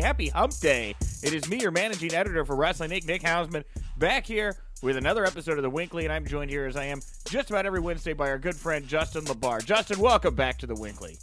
[0.00, 0.94] Happy hump day.
[1.22, 3.64] It is me, your managing editor for Wrestling Inc., Nick Hausman,
[3.98, 7.02] back here with another episode of The Winkley, and I'm joined here as I am
[7.28, 9.62] just about every Wednesday by our good friend Justin LaBar.
[9.62, 11.18] Justin, welcome back to The Winkley.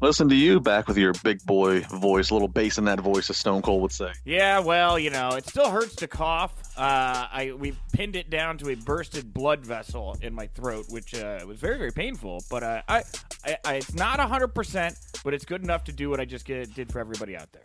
[0.00, 3.28] Listen to you back with your big boy voice, a little bass in that voice,
[3.30, 4.12] as Stone Cold would say.
[4.24, 6.54] Yeah, well, you know, it still hurts to cough.
[6.76, 11.14] Uh, I we've pinned it down to a bursted blood vessel in my throat, which
[11.14, 12.44] uh, was very very painful.
[12.48, 13.02] But uh, I,
[13.44, 16.44] I, I, it's not hundred percent, but it's good enough to do what I just
[16.44, 17.62] get, did for everybody out there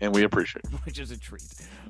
[0.00, 0.70] and we appreciate it.
[0.84, 1.42] Which is a treat.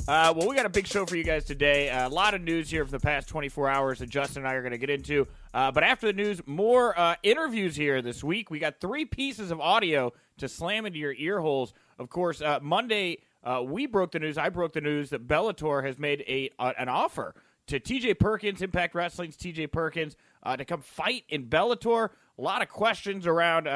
[0.06, 1.90] Uh, well, we got a big show for you guys today.
[1.90, 4.54] Uh, a lot of news here for the past 24 hours that Justin and I
[4.54, 5.26] are going to get into.
[5.52, 8.50] Uh, but after the news, more uh, interviews here this week.
[8.50, 11.74] We got three pieces of audio to slam into your ear holes.
[11.98, 14.38] Of course, uh, Monday, uh, we broke the news.
[14.38, 17.34] I broke the news that Bellator has made a an offer
[17.66, 20.16] to TJ Perkins, Impact Wrestling's TJ Perkins,
[20.56, 22.10] to come fight in Bellator.
[22.38, 23.66] A lot of questions around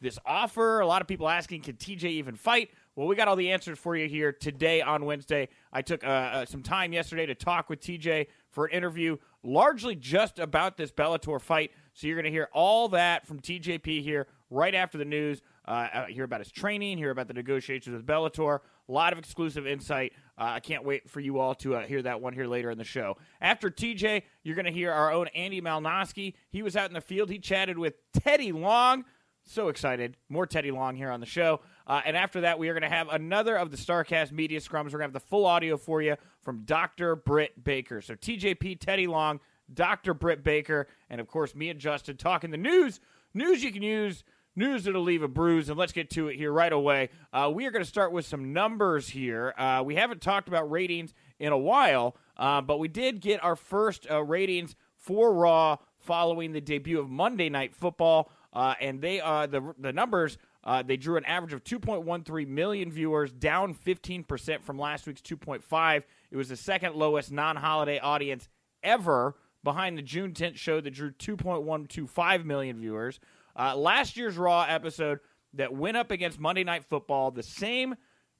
[0.00, 0.80] this offer.
[0.80, 2.70] A lot of people asking, can TJ even fight?
[2.96, 5.48] Well, we got all the answers for you here today on Wednesday.
[5.72, 9.94] I took uh, uh, some time yesterday to talk with TJ for an interview, largely
[9.94, 11.70] just about this Bellator fight.
[11.94, 15.40] So you're going to hear all that from TJP here right after the news.
[15.68, 18.58] Uh, uh, hear about his training, hear about the negotiations with Bellator.
[18.88, 20.12] A lot of exclusive insight.
[20.36, 22.78] Uh, I can't wait for you all to uh, hear that one here later in
[22.78, 23.18] the show.
[23.40, 26.34] After TJ, you're going to hear our own Andy Malnoske.
[26.50, 27.30] He was out in the field.
[27.30, 29.04] He chatted with Teddy Long.
[29.44, 30.16] So excited.
[30.28, 31.60] More Teddy Long here on the show.
[31.86, 34.92] Uh, and after that, we are going to have another of the Starrcast media scrums.
[34.92, 37.16] We're going to have the full audio for you from Dr.
[37.16, 38.00] Britt Baker.
[38.00, 39.40] So TJP, Teddy Long,
[39.72, 40.14] Dr.
[40.14, 43.00] Britt Baker, and of course, me and Justin talking the news.
[43.34, 44.24] News you can use,
[44.54, 45.68] news that'll leave a bruise.
[45.68, 47.08] And let's get to it here right away.
[47.32, 49.54] Uh, we are going to start with some numbers here.
[49.56, 53.56] Uh, we haven't talked about ratings in a while, uh, but we did get our
[53.56, 58.30] first uh, ratings for Raw following the debut of Monday Night Football.
[58.52, 62.90] Uh, and they uh, the the numbers uh, they drew an average of 2.13 million
[62.90, 66.02] viewers, down 15% from last week's 2.5.
[66.30, 68.48] It was the second lowest non-holiday audience
[68.82, 73.20] ever, behind the June 10th show that drew 2.125 million viewers.
[73.58, 75.20] Uh, last year's Raw episode
[75.54, 77.94] that went up against Monday Night Football, the same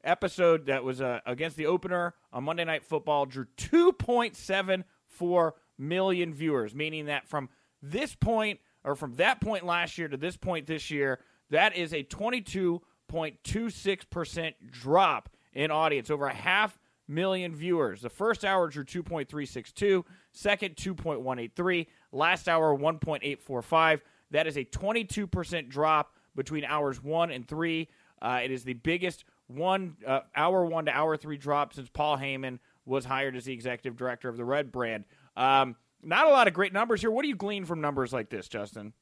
[0.04, 6.74] episode that was uh, against the opener on Monday Night Football, drew 2.74 million viewers,
[6.74, 7.48] meaning that from
[7.82, 11.20] this point or from that point last year to this point this year,
[11.50, 18.02] that is a 22.26% drop in audience, over a half million viewers.
[18.02, 24.00] The first hour drew 2.362, second 2.183, last hour 1.845.
[24.30, 27.88] That is a 22% drop between hours 1 and 3.
[28.22, 32.16] Uh, it is the biggest one uh, hour 1 to hour 3 drop since Paul
[32.16, 35.04] Heyman was hired as the executive director of the Red brand.
[35.36, 37.10] Um, not a lot of great numbers here.
[37.10, 38.92] What do you glean from numbers like this, Justin?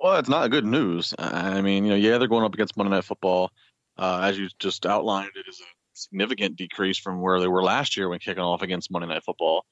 [0.00, 1.14] Well, it's not good news.
[1.18, 3.50] I mean, you know, yeah, they're going up against Monday Night Football.
[3.96, 7.96] Uh, as you just outlined, it is a significant decrease from where they were last
[7.96, 9.64] year when kicking off against Monday Night Football.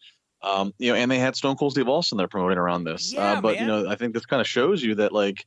[0.42, 3.12] Um, you know, and they had Stone Cold Steve Austin there promoting around this.
[3.12, 3.62] Yeah, uh, but man.
[3.62, 5.46] you know, I think this kind of shows you that like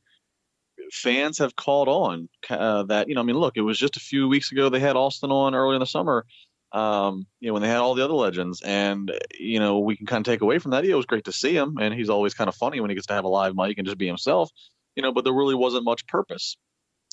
[0.92, 3.08] fans have called on uh, that.
[3.08, 5.30] You know, I mean, look, it was just a few weeks ago they had Austin
[5.30, 6.24] on early in the summer.
[6.72, 10.06] Um, you know, when they had all the other legends, and you know, we can
[10.06, 10.84] kind of take away from that.
[10.84, 12.94] Yeah, it was great to see him, and he's always kind of funny when he
[12.94, 14.50] gets to have a live mic and just be himself
[14.96, 16.56] you know, but there really wasn't much purpose.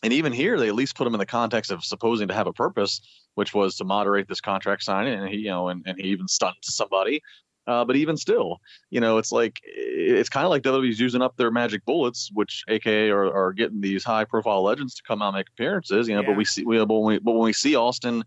[0.03, 2.47] And even here, they at least put him in the context of supposing to have
[2.47, 3.01] a purpose,
[3.35, 6.27] which was to moderate this contract signing, and he, you know, and, and he even
[6.27, 7.21] stunned somebody.
[7.65, 8.59] Uh, but even still,
[8.91, 12.63] you know, it's like it's kind of like WWE's using up their magic bullets, which
[12.69, 16.07] AKA are, are getting these high-profile legends to come out and make appearances.
[16.07, 16.27] You know, Yeah.
[16.27, 18.23] but we see, we, but when we, but when we see Austin,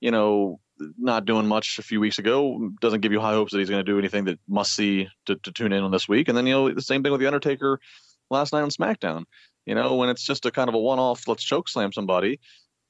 [0.00, 0.60] you know,
[0.96, 3.84] not doing much a few weeks ago, doesn't give you high hopes that he's going
[3.84, 6.28] to do anything that must see to, to tune in on this week.
[6.28, 7.80] And then you know, the same thing with the Undertaker
[8.30, 9.24] last night on SmackDown.
[9.66, 12.40] You know, when it's just a kind of a one-off, let's choke slam somebody.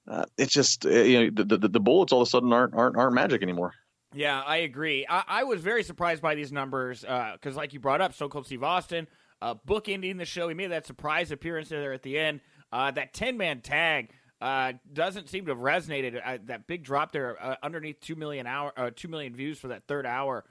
[0.09, 2.75] Uh, it's just uh, you know the, the the bullets all of a sudden aren't
[2.75, 3.73] aren't aren't magic anymore.
[4.15, 5.05] Yeah, I agree.
[5.09, 8.47] I, I was very surprised by these numbers because, uh, like you brought up, Cold
[8.47, 9.07] Steve Austin,
[9.43, 10.49] uh, book ending the show.
[10.49, 12.41] He made that surprise appearance there at the end.
[12.73, 16.21] Uh, that 10 man tag uh, doesn't seem to have resonated.
[16.25, 19.87] Uh, that big drop there uh, underneath 2 million, hour, 2 million views for that
[19.87, 20.45] third hour.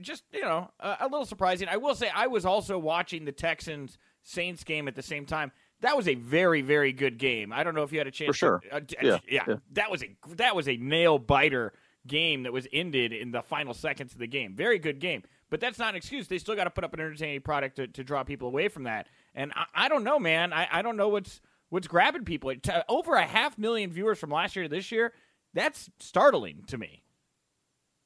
[0.00, 1.68] just, you know, a little surprising.
[1.68, 5.52] I will say, I was also watching the Texans Saints game at the same time
[5.82, 7.52] that was a very very good game.
[7.52, 8.28] I don't know if you had a chance.
[8.28, 8.62] For sure.
[8.70, 11.72] To, uh, yeah, yeah, yeah, That was a that was a nail biter
[12.06, 14.54] game that was ended in the final seconds of the game.
[14.54, 15.22] Very good game.
[15.50, 16.28] But that's not an excuse.
[16.28, 18.84] They still got to put up an entertaining product to, to draw people away from
[18.84, 19.06] that.
[19.34, 20.52] And I, I don't know, man.
[20.52, 21.40] I, I don't know what's
[21.72, 22.52] what's grabbing people.
[22.88, 25.12] over a half million viewers from last year to this year.
[25.54, 27.02] That's startling to me.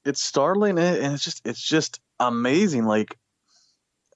[0.04, 2.84] It's startling, and it's just it's just amazing.
[2.84, 3.18] Like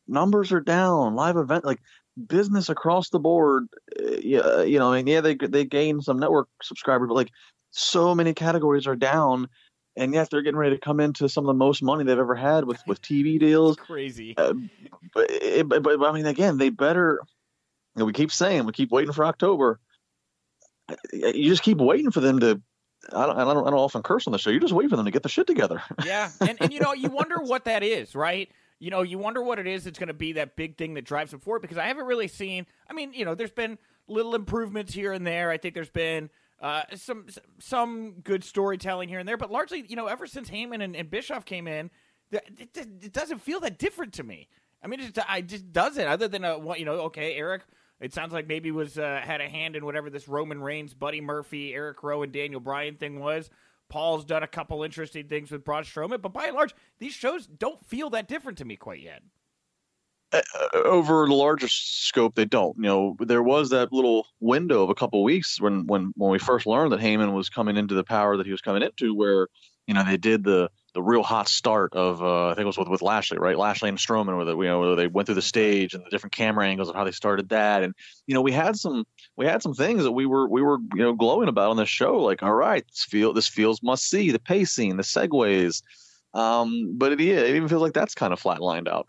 [0.06, 1.16] numbers are down.
[1.16, 1.80] Live event like
[2.28, 3.66] business across the board.
[3.98, 7.30] Uh, yeah, you know, I mean, yeah, they they gain some network subscribers, but like
[7.72, 9.48] so many categories are down,
[9.96, 12.36] and yet they're getting ready to come into some of the most money they've ever
[12.36, 13.76] had with with TV deals.
[13.76, 14.34] It's crazy.
[14.36, 14.54] Uh,
[15.12, 15.28] but,
[15.66, 17.20] but, but I mean, again, they better.
[17.96, 19.80] Know, we keep saying we keep waiting for October.
[21.12, 22.62] You just keep waiting for them to
[23.12, 24.50] I don't, I don't, I don't often curse on the show.
[24.50, 25.82] You just wait for them to get the shit together.
[26.04, 28.50] yeah, and, and you know, you wonder what that is, right?
[28.80, 31.04] you know, you wonder what it is that's going to be that big thing that
[31.04, 32.66] drives them forward because I haven't really seen.
[32.88, 33.78] I mean, you know, there's been
[34.08, 35.50] little improvements here and there.
[35.50, 37.26] I think there's been uh, some
[37.58, 41.10] some good storytelling here and there, but largely, you know, ever since Heyman and, and
[41.10, 41.90] Bischoff came in,
[42.32, 44.48] it, it, doesn't feel that different to me.
[44.82, 46.08] I mean, it just, I just doesn't.
[46.08, 47.62] Other than a, you know, okay, Eric.
[48.00, 51.20] It sounds like maybe was uh, had a hand in whatever this Roman Reigns, Buddy
[51.20, 53.50] Murphy, Eric Rowan, and Daniel Bryan thing was.
[53.90, 57.46] Paul's done a couple interesting things with Braun Strowman, but by and large, these shows
[57.46, 59.22] don't feel that different to me quite yet.
[60.32, 60.40] Uh,
[60.84, 62.76] over the larger scope, they don't.
[62.76, 66.38] You know, there was that little window of a couple weeks when, when, when we
[66.38, 69.48] first learned that Heyman was coming into the power that he was coming into, where
[69.88, 72.78] you know they did the the real hot start of uh, I think it was
[72.78, 73.56] with, with Lashley, right?
[73.56, 76.10] Lashley and Strowman, where the, you know where they went through the stage and the
[76.10, 77.94] different camera angles of how they started that, and
[78.26, 79.04] you know we had some
[79.36, 81.88] we had some things that we were we were you know glowing about on this
[81.88, 85.82] show, like all right, this feel this feels must see, the pacing, the segues,
[86.34, 89.06] um, but it, it even feels like that's kind of flatlined out.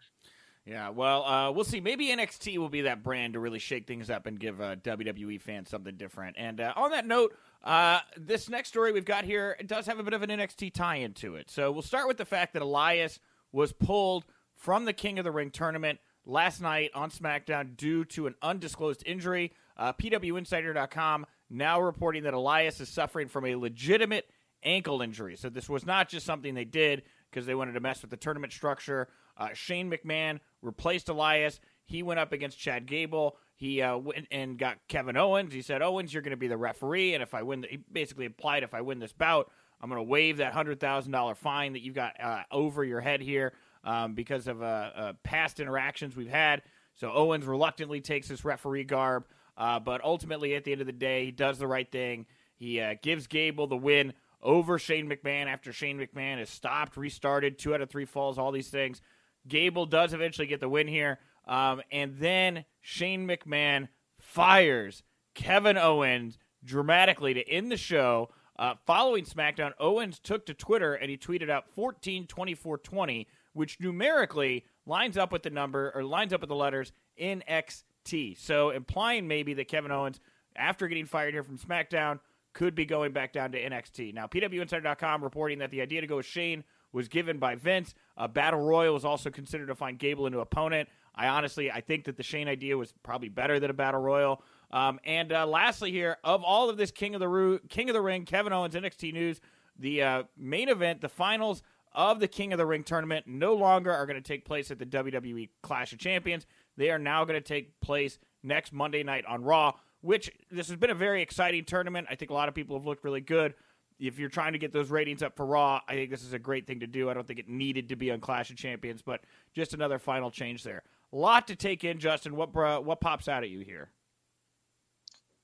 [0.65, 1.79] Yeah, well, uh, we'll see.
[1.79, 5.41] Maybe NXT will be that brand to really shake things up and give uh, WWE
[5.41, 6.35] fans something different.
[6.37, 10.03] And uh, on that note, uh, this next story we've got here does have a
[10.03, 11.49] bit of an NXT tie into it.
[11.49, 13.19] So we'll start with the fact that Elias
[13.51, 14.25] was pulled
[14.55, 19.01] from the King of the Ring tournament last night on SmackDown due to an undisclosed
[19.05, 19.53] injury.
[19.77, 24.29] Uh, PWInsider.com now reporting that Elias is suffering from a legitimate
[24.63, 25.35] ankle injury.
[25.35, 28.17] So this was not just something they did because they wanted to mess with the
[28.17, 29.07] tournament structure.
[29.37, 31.59] Uh, Shane McMahon replaced Elias.
[31.85, 33.37] He went up against Chad Gable.
[33.55, 35.53] He uh, went and got Kevin Owens.
[35.53, 37.77] He said, "Owens, you're going to be the referee, and if I win, the, he
[37.91, 41.35] basically implied if I win this bout, I'm going to waive that hundred thousand dollar
[41.35, 45.59] fine that you've got uh, over your head here um, because of uh, uh, past
[45.59, 46.63] interactions we've had."
[46.95, 49.25] So Owens reluctantly takes this referee garb,
[49.57, 52.25] uh, but ultimately, at the end of the day, he does the right thing.
[52.55, 57.73] He gives Gable the win over Shane McMahon after Shane McMahon has stopped, restarted, two
[57.73, 59.01] out of three falls, all these things.
[59.47, 61.19] Gable does eventually get the win here.
[61.47, 63.88] Um, and then Shane McMahon
[64.19, 65.03] fires
[65.33, 68.29] Kevin Owens dramatically to end the show.
[68.57, 73.79] Uh, following SmackDown, Owens took to Twitter and he tweeted out 14 24 20, which
[73.79, 78.38] numerically lines up with the number or lines up with the letters NXT.
[78.38, 80.19] So implying maybe that Kevin Owens,
[80.55, 82.19] after getting fired here from SmackDown,
[82.53, 84.13] could be going back down to NXT.
[84.13, 87.95] Now, PWInsider.com reporting that the idea to go with Shane was given by Vince.
[88.21, 90.87] A battle royal was also considered to find Gable a new opponent.
[91.15, 94.43] I honestly, I think that the Shane idea was probably better than a battle royal.
[94.69, 97.95] Um, and uh, lastly, here of all of this King of the Ru- King of
[97.95, 99.41] the Ring, Kevin Owens NXT news,
[99.79, 101.63] the uh, main event, the finals
[101.93, 104.77] of the King of the Ring tournament, no longer are going to take place at
[104.77, 106.45] the WWE Clash of Champions.
[106.77, 109.73] They are now going to take place next Monday night on Raw.
[110.01, 112.07] Which this has been a very exciting tournament.
[112.09, 113.55] I think a lot of people have looked really good
[114.01, 116.39] if you're trying to get those ratings up for Raw, I think this is a
[116.39, 117.10] great thing to do.
[117.10, 119.22] I don't think it needed to be on Clash of Champions, but
[119.53, 120.81] just another final change there.
[121.13, 122.36] A lot to take in, Justin.
[122.36, 122.53] What
[122.84, 123.89] what pops out at you here?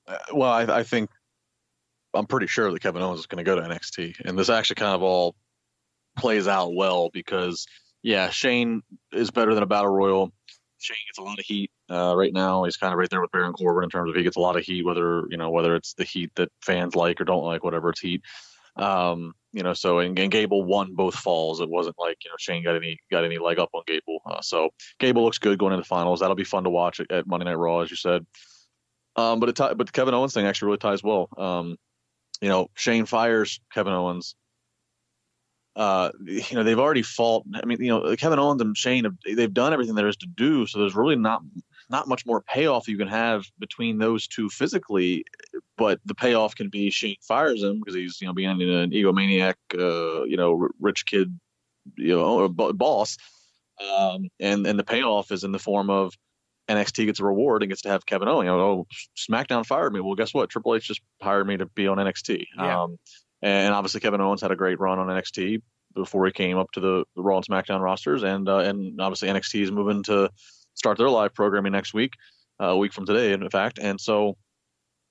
[0.08, 1.10] Uh, well, I, I, think
[2.14, 4.76] I'm pretty sure that Kevin Owens is going to go to NXT, and this actually
[4.76, 5.36] kind of all
[6.16, 7.66] plays out well because
[8.02, 10.32] yeah, Shane is better than a battle royal.
[10.78, 12.64] Shane gets a lot of heat uh, right now.
[12.64, 14.56] He's kind of right there with Baron Corbin in terms of he gets a lot
[14.56, 17.62] of heat, whether you know whether it's the heat that fans like or don't like,
[17.62, 18.22] whatever it's heat.
[18.78, 21.60] Um, you know, so and, and, Gable won both falls.
[21.60, 24.20] It wasn't like you know Shane got any got any leg up on Gable.
[24.24, 26.20] Uh, so Gable looks good going into the finals.
[26.20, 28.26] That'll be fun to watch at, at Monday Night Raw, as you said.
[29.16, 31.28] Um, but it t- but the Kevin Owens thing actually really ties well.
[31.36, 31.76] Um,
[32.40, 34.36] you know, Shane fires Kevin Owens.
[35.74, 37.44] uh, you know, they've already fought.
[37.54, 40.26] I mean, you know, Kevin Owens and Shane, have, they've done everything there is to
[40.26, 40.66] do.
[40.66, 41.42] So there's really not
[41.90, 45.24] not much more payoff you can have between those two physically.
[45.76, 49.54] But the payoff can be Shane fires him because he's you know being an egomaniac,
[49.74, 51.38] uh, you know, rich kid,
[51.96, 53.16] you know, boss.
[53.80, 56.14] Um, and and the payoff is in the form of
[56.68, 58.46] NXT gets a reward and gets to have Kevin Owens.
[58.46, 60.00] You know, oh, SmackDown fired me.
[60.00, 60.50] Well, guess what?
[60.50, 62.44] Triple H just hired me to be on NXT.
[62.56, 62.82] Yeah.
[62.82, 62.98] Um,
[63.40, 65.62] and obviously Kevin Owens had a great run on NXT
[65.94, 69.28] before he came up to the, the Raw and SmackDown rosters, and uh, and obviously
[69.28, 70.30] NXT is moving to
[70.78, 72.14] start their live programming next week,
[72.60, 74.36] uh, a week from today, in fact, and so.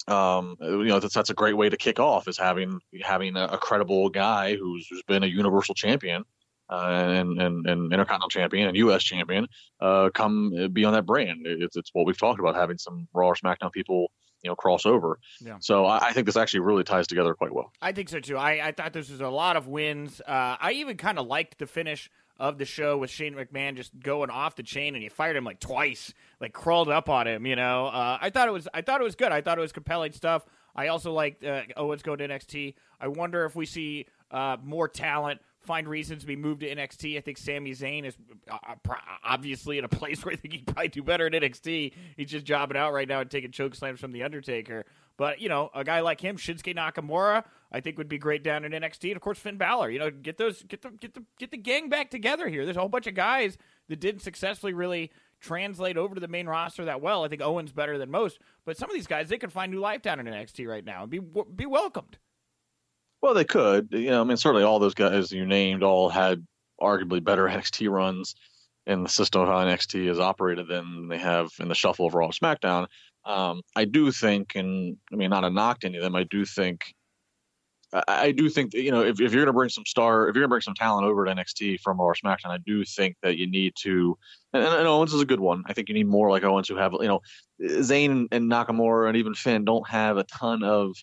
[0.10, 3.44] Um, you know that's that's a great way to kick off is having having a,
[3.44, 6.24] a credible guy who's, who's been a universal champion
[6.70, 9.04] uh, and, and, and intercontinental champion and U.S.
[9.04, 9.48] champion
[9.82, 11.42] uh, come be on that brand.
[11.46, 14.12] It's, it's what we've talked about having some Raw or SmackDown people
[14.44, 15.20] you know cross over.
[15.42, 15.58] Yeah.
[15.60, 17.72] So I, I, think this actually really ties together quite well.
[17.82, 18.38] I think so too.
[18.38, 20.22] I, I thought this was a lot of wins.
[20.22, 22.10] Uh, I even kind of liked the finish
[22.40, 25.44] of the show with Shane McMahon just going off the chain and he fired him
[25.44, 27.46] like twice, like crawled up on him.
[27.46, 29.32] You know, uh, I thought it was I thought it was good.
[29.32, 30.46] I thought it was compelling stuff.
[30.76, 32.76] I also liked uh, Owens going to NXT.
[33.02, 37.18] I wonder if we see uh, more talent find reasons to be moved to NXT.
[37.18, 38.16] I think Sami Zayn is
[38.50, 41.94] uh, uh obviously in a place where I think he'd probably do better in NXT.
[42.16, 44.86] He's just jobbing out right now and taking choke slams from The Undertaker.
[45.18, 48.64] But, you know, a guy like him, Shinsuke Nakamura, I think would be great down
[48.64, 49.10] in NXT.
[49.10, 49.90] And of course, Finn Balor.
[49.90, 52.66] You know, get those, get the, get the, get the gang back together here.
[52.66, 53.58] There's a whole bunch of guys
[53.90, 57.24] that didn't successfully really translate over to the main roster that well.
[57.24, 59.80] I think Owens better than most, but some of these guys they could find new
[59.80, 62.18] life down in NXT right now and be be welcomed.
[63.22, 63.90] Well, they could.
[63.92, 66.46] You know, I mean, certainly all those guys you named all had
[66.82, 68.36] arguably better NXT runs
[68.86, 72.14] in the system of how NXT is operated than they have in the shuffle of
[72.14, 72.88] Raw SmackDown.
[73.28, 76.24] Um, I do think, and I mean, not a knock to any of them, I
[76.24, 76.82] do think,
[77.92, 80.30] I, I do think that, you know, if, if you're going to bring some star,
[80.30, 82.86] if you're going to bring some talent over to NXT from Raw SmackDown, I do
[82.86, 84.18] think that you need to,
[84.54, 85.64] and, and Owens is a good one.
[85.66, 87.20] I think you need more like Owens who have, you know,
[87.62, 90.96] Zayn and Nakamura and even Finn don't have a ton of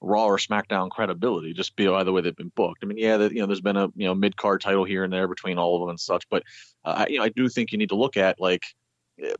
[0.00, 2.82] Raw or SmackDown credibility just by the way they've been booked.
[2.82, 5.04] I mean, yeah, that you know, there's been a you know mid card title here
[5.04, 6.42] and there between all of them and such, but
[6.84, 8.64] uh, you know, I do think you need to look at like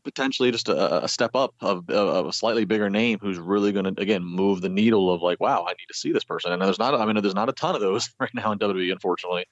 [0.05, 3.95] potentially just a, a step up of, of, a slightly bigger name who's really going
[3.95, 6.53] to again move the needle of like, wow, I need to see this person.
[6.53, 8.93] And there's not, I mean, there's not a ton of those right now in WWE,
[8.93, 9.47] unfortunately.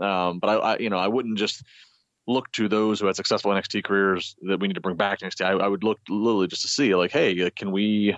[0.00, 1.62] Um, but I, I, you know, I wouldn't just
[2.26, 5.26] look to those who had successful NXT careers that we need to bring back to
[5.26, 5.44] NXT.
[5.44, 8.16] I, I would look literally just to see like, hey, can we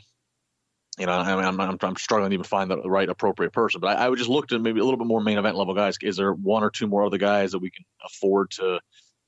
[0.98, 3.80] you know, I mean, I'm, I'm, I'm, struggling to even find the right appropriate person,
[3.80, 5.74] but I, I, would just look to maybe a little bit more main event level
[5.74, 5.96] guys.
[6.00, 8.78] Is there one or two more other guys that we can afford to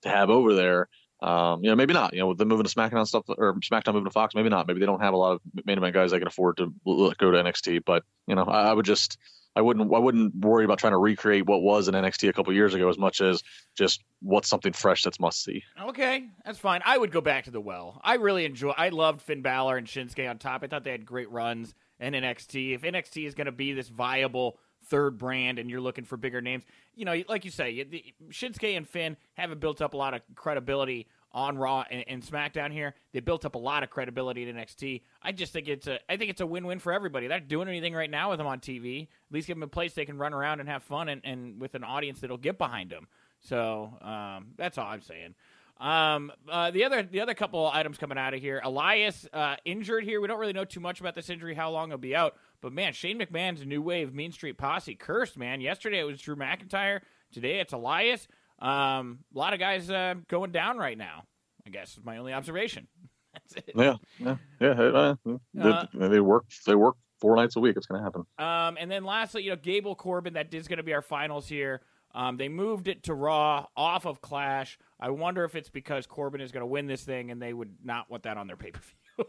[0.02, 0.88] to have over there?
[1.23, 2.12] Um, you know, maybe not.
[2.12, 4.66] You know, with them moving to SmackDown stuff or SmackDown moving to Fox, maybe not.
[4.66, 7.30] Maybe they don't have a lot of main event guys that can afford to go
[7.30, 7.85] to NXT.
[7.85, 9.18] But you know, I, I would just
[9.56, 12.52] I wouldn't I wouldn't worry about trying to recreate what was in NXT a couple
[12.52, 13.42] years ago as much as
[13.76, 15.64] just what's something fresh that's must see.
[15.82, 16.82] Okay, that's fine.
[16.85, 17.99] I would go back to the well.
[18.04, 18.73] I really enjoy.
[18.76, 20.62] I loved Finn Balor and Shinsuke on top.
[20.62, 22.75] I thought they had great runs in NXT.
[22.75, 24.58] If NXT is going to be this viable
[24.88, 26.64] third brand and you're looking for bigger names,
[26.95, 27.85] you know, like you say,
[28.31, 32.73] Shinsuke and Finn haven't built up a lot of credibility on Raw and, and, SmackDown
[32.73, 32.95] here.
[33.12, 35.02] They built up a lot of credibility in NXT.
[35.23, 37.26] I just think it's a I think it's a win win for everybody.
[37.26, 39.02] They're not doing anything right now with them on TV.
[39.02, 41.61] At least give them a place they can run around and have fun and, and
[41.61, 43.07] with an audience that'll get behind them.
[43.40, 45.35] So um, that's all I'm saying.
[45.78, 50.04] Um, uh, the other the other couple items coming out of here, Elias uh, injured
[50.04, 50.21] here.
[50.21, 52.35] We don't really know too much about this injury, how long he'll be out.
[52.62, 55.37] But man, Shane McMahon's new wave Mean Street Posse cursed.
[55.37, 57.00] Man, yesterday it was Drew McIntyre.
[57.33, 58.26] Today it's Elias.
[58.59, 61.25] Um, a lot of guys uh, going down right now.
[61.66, 62.87] I guess is my only observation.
[63.35, 63.73] That's it.
[63.75, 64.68] Yeah, yeah, yeah.
[64.71, 65.14] Uh,
[65.52, 66.47] they, uh, they work.
[66.64, 67.76] They work four nights a week.
[67.76, 68.23] It's going to happen.
[68.38, 70.35] Um, and then lastly, you know, Gable Corbin.
[70.35, 71.83] That is going to be our finals here.
[72.16, 74.78] Um, they moved it to Raw off of Clash.
[74.99, 77.75] I wonder if it's because Corbin is going to win this thing, and they would
[77.85, 79.26] not want that on their pay per view.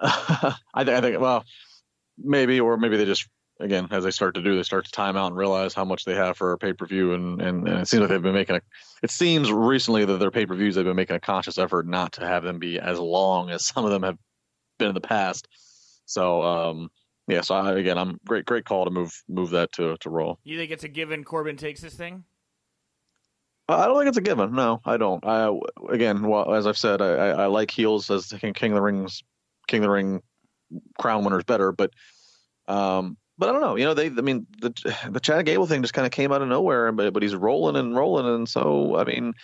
[0.00, 1.20] I, th- I think.
[1.20, 1.44] Well,
[2.16, 3.28] maybe, or maybe they just
[3.60, 6.04] again, as they start to do, they start to time out and realize how much
[6.04, 8.34] they have for a pay per view, and, and, and it seems like they've been
[8.34, 8.60] making a.
[9.02, 12.12] It seems recently that their pay per views they've been making a conscious effort not
[12.14, 14.16] to have them be as long as some of them have
[14.78, 15.48] been in the past.
[16.06, 16.90] So um,
[17.28, 20.36] yeah, so I, again, I'm great great call to move move that to to Raw.
[20.44, 21.24] You think it's a given?
[21.24, 22.24] Corbin takes this thing.
[23.68, 24.54] I don't think it's a given.
[24.54, 25.24] No, I don't.
[25.26, 25.54] I
[25.90, 28.82] again, well, as I've said, I, I, I like heels as King, King of the
[28.82, 29.22] Rings,
[29.66, 30.22] King of the Ring
[30.98, 31.92] crown winners better, but
[32.66, 33.76] um, but I don't know.
[33.76, 34.06] You know, they.
[34.06, 34.72] I mean, the
[35.10, 37.76] the Chad Gable thing just kind of came out of nowhere, but but he's rolling
[37.76, 39.34] and rolling, and so I mean,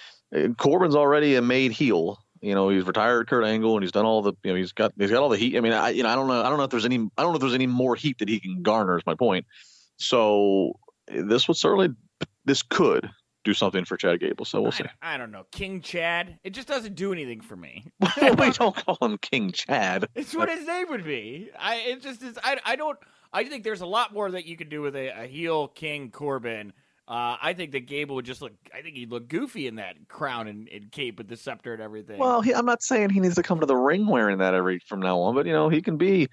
[0.56, 2.23] Corbin's already a made heel.
[2.40, 4.34] You know, he's retired Kurt Angle, and he's done all the.
[4.42, 5.56] You know, he's got he's got all the heat.
[5.56, 6.42] I mean, I you know, I don't know.
[6.42, 6.96] I don't know if there's any.
[7.16, 8.96] I don't know if there's any more heat that he can garner.
[8.96, 9.46] Is my point.
[9.96, 11.90] So this would certainly
[12.44, 13.10] this could
[13.44, 14.44] do something for Chad Gable.
[14.44, 14.84] So we'll I, see.
[15.02, 15.46] I don't know.
[15.52, 16.38] King Chad.
[16.44, 17.84] It just doesn't do anything for me.
[18.38, 20.08] we don't call him King Chad.
[20.14, 21.50] It's what his name would be.
[21.58, 22.38] I it just is.
[22.42, 22.98] I I don't.
[23.32, 26.10] I think there's a lot more that you could do with a, a heel King
[26.10, 26.72] Corbin.
[27.06, 28.52] Uh, I think that Gable would just look.
[28.74, 31.82] I think he'd look goofy in that crown and, and cape with the scepter and
[31.82, 32.18] everything.
[32.18, 34.78] Well, he, I'm not saying he needs to come to the ring wearing that every
[34.78, 36.28] from now on, but you know he can be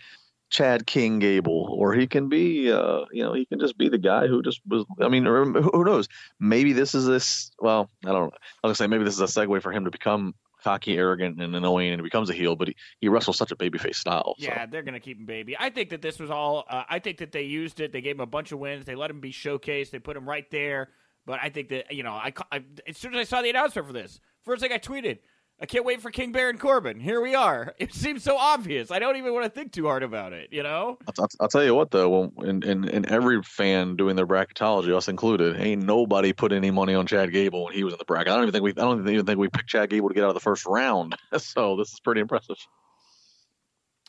[0.50, 3.98] Chad King Gable, or he can be, uh, you know, he can just be the
[3.98, 4.86] guy who just was.
[5.02, 6.08] I mean, who knows?
[6.40, 7.52] Maybe this is this.
[7.60, 8.24] Well, I don't.
[8.24, 8.38] know.
[8.64, 11.42] I was gonna say maybe this is a segue for him to become cocky, arrogant,
[11.42, 12.56] and annoying, and becomes a heel.
[12.56, 14.36] But he, he wrestles such a babyface style.
[14.38, 14.46] So.
[14.46, 15.56] Yeah, they're gonna keep him baby.
[15.60, 16.66] I think that this was all.
[16.70, 17.92] Uh, I think that they used it.
[17.92, 18.86] They gave him a bunch of wins.
[18.86, 19.92] They let him be showcased.
[19.92, 20.90] They put him right there.
[21.26, 23.88] But I think that you know, I, I as soon as I saw the announcement
[23.88, 25.20] for this, first thing I tweeted,
[25.62, 27.00] I can't wait for King Baron Corbin.
[27.00, 27.76] Here we are.
[27.82, 28.92] It seems so obvious.
[28.92, 30.50] I don't even want to think too hard about it.
[30.52, 30.98] You know.
[31.20, 35.08] I'll, I'll tell you what though, in, in in every fan doing their bracketology, us
[35.08, 38.32] included, ain't nobody put any money on Chad Gable when he was in the bracket.
[38.32, 38.72] I don't even think we.
[38.72, 41.16] I don't even think we picked Chad Gable to get out of the first round.
[41.40, 42.58] So this is pretty impressive.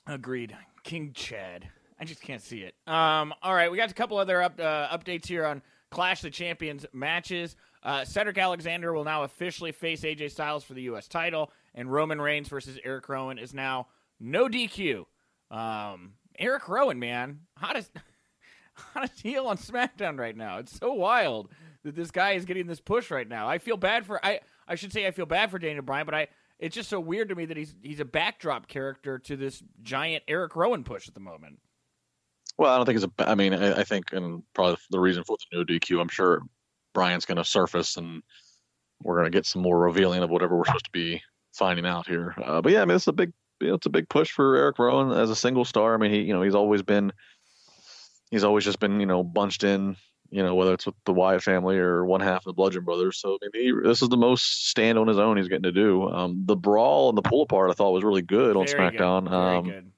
[0.06, 0.56] Agreed.
[0.84, 1.68] King Chad.
[1.98, 2.74] I just can't see it.
[2.86, 3.32] Um.
[3.42, 6.84] All right, we got a couple other up, uh, updates here on Clash the Champions
[6.92, 7.56] matches.
[7.82, 11.08] Uh, Cedric Alexander will now officially face AJ Styles for the U.S.
[11.08, 13.88] title, and Roman Reigns versus Eric Rowan is now
[14.20, 15.04] no DQ.
[15.50, 17.90] Um, Eric Rowan, man, hottest,
[18.74, 20.58] hottest heel on SmackDown right now.
[20.58, 21.50] It's so wild
[21.84, 23.48] that this guy is getting this push right now.
[23.48, 26.14] I feel bad for I I should say I feel bad for Daniel Bryan, but
[26.14, 29.62] I it's just so weird to me that he's he's a backdrop character to this
[29.82, 31.58] giant Eric Rowan push at the moment.
[32.58, 33.30] Well, I don't think it's a.
[33.30, 36.42] I mean, I, I think, and probably the reason for the no DQ, I'm sure
[36.92, 38.22] Bryan's going to surface, and
[39.02, 41.22] we're going to get some more revealing of whatever we're supposed to be
[41.52, 42.34] finding out here.
[42.42, 44.56] Uh, but yeah, I mean, it's a big, you know, it's a big push for
[44.56, 45.94] Eric Rowan as a single star.
[45.94, 47.12] I mean, he, you know, he's always been,
[48.30, 49.96] he's always just been, you know, bunched in,
[50.30, 53.18] you know, whether it's with the Wyatt family or one half of the Bludgeon Brothers.
[53.18, 55.72] So I mean, he, this is the most stand on his own he's getting to
[55.72, 56.08] do.
[56.08, 59.24] Um, the brawl and the pull apart I thought was really good on Very SmackDown.
[59.24, 59.34] Good.
[59.34, 59.92] Um, good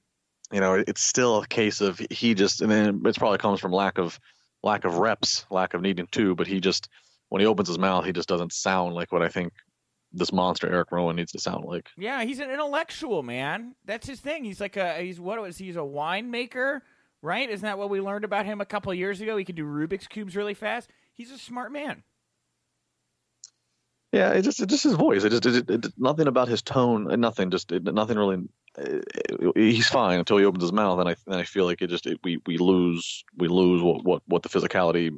[0.51, 3.71] you know, it's still a case of he just, and then it probably comes from
[3.71, 4.19] lack of
[4.65, 6.35] lack of reps, lack of needing to.
[6.35, 6.89] But he just,
[7.29, 9.53] when he opens his mouth, he just doesn't sound like what I think
[10.11, 11.89] this monster Eric Rowan needs to sound like.
[11.97, 13.75] Yeah, he's an intellectual man.
[13.85, 14.43] That's his thing.
[14.43, 16.81] He's like a he's what was he's a winemaker,
[17.21, 17.49] right?
[17.49, 19.37] Isn't that what we learned about him a couple of years ago?
[19.37, 20.89] He could do Rubik's cubes really fast.
[21.13, 22.03] He's a smart man.
[24.11, 25.25] Yeah, it just it just his voice.
[25.25, 27.19] It just it, it, nothing about his tone.
[27.19, 27.51] Nothing.
[27.51, 28.37] Just it, nothing really.
[29.55, 32.07] He's fine until he opens his mouth, and I then I feel like it just
[32.23, 35.11] we we lose we lose what what what the physicality.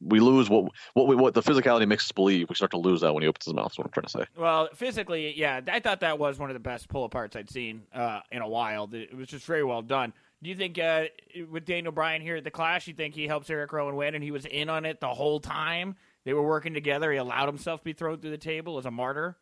[0.00, 2.50] We lose what what we, what the physicality makes us believe.
[2.50, 3.66] We start to lose that when he opens his mouth.
[3.66, 4.24] That's what I'm trying to say.
[4.38, 7.82] Well, physically, yeah, I thought that was one of the best pull aparts I'd seen
[7.94, 8.90] uh, in a while.
[8.92, 10.12] It was just very well done.
[10.42, 11.04] Do you think uh,
[11.50, 14.22] with Daniel Bryan here at the Clash, you think he helps Eric Rowan win, and
[14.22, 15.96] he was in on it the whole time?
[16.26, 17.10] They were working together.
[17.10, 19.38] He allowed himself to be thrown through the table as a martyr.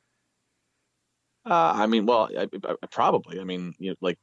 [1.47, 3.41] Uh, I mean, well, I, I, probably.
[3.41, 4.19] I mean, you know, like,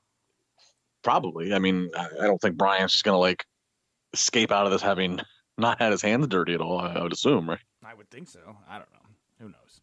[1.03, 1.53] probably.
[1.53, 3.45] I mean, I, don't think Bryan's just gonna like
[4.13, 5.19] escape out of this having
[5.57, 6.79] not had his hands dirty at all.
[6.79, 7.59] I, would assume, right?
[7.85, 8.39] I would think so.
[8.67, 8.99] I don't know.
[9.39, 9.81] Who knows?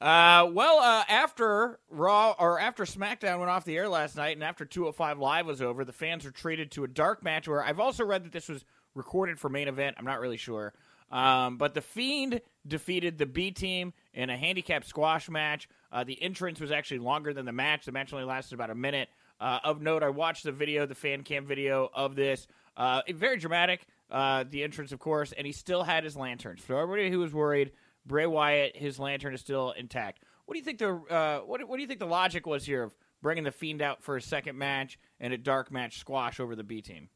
[0.00, 4.44] Uh, well, uh, after Raw or after SmackDown went off the air last night, and
[4.44, 7.48] after 205 Live was over, the fans were treated to a dark match.
[7.48, 9.96] Where I've also read that this was recorded for main event.
[9.98, 10.72] I'm not really sure.
[11.10, 15.68] Um, but the Fiend defeated the B team in a handicap squash match.
[15.90, 17.86] Uh, the entrance was actually longer than the match.
[17.86, 19.08] The match only lasted about a minute.
[19.40, 22.46] Uh, of note, I watched the video, the fan cam video of this.
[22.76, 26.56] Uh, very dramatic, uh, the entrance, of course, and he still had his lantern.
[26.56, 27.72] For everybody who was worried,
[28.06, 30.22] Bray Wyatt, his lantern is still intact.
[30.46, 32.82] What do you think the uh, what, what do you think the logic was here
[32.82, 36.56] of bringing the Fiend out for a second match and a dark match squash over
[36.56, 37.08] the B team?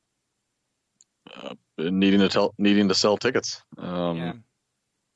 [1.34, 3.62] uh, needing to tell, needing to sell tickets.
[3.78, 4.32] Um, yeah.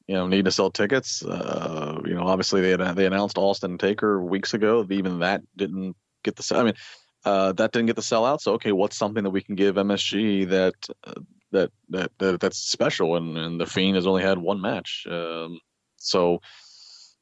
[0.06, 1.24] You know, needing to sell tickets.
[1.24, 4.86] Uh, you know, obviously they had, they announced Austin Taker weeks ago.
[4.88, 6.56] Even that didn't get the.
[6.56, 6.74] I mean,
[7.24, 8.40] uh, that didn't get the sellout.
[8.40, 12.58] So okay, what's something that we can give MSG that uh, that, that that that's
[12.58, 13.16] special?
[13.16, 15.06] And and the Fiend has only had one match.
[15.10, 15.58] Um,
[15.96, 16.40] so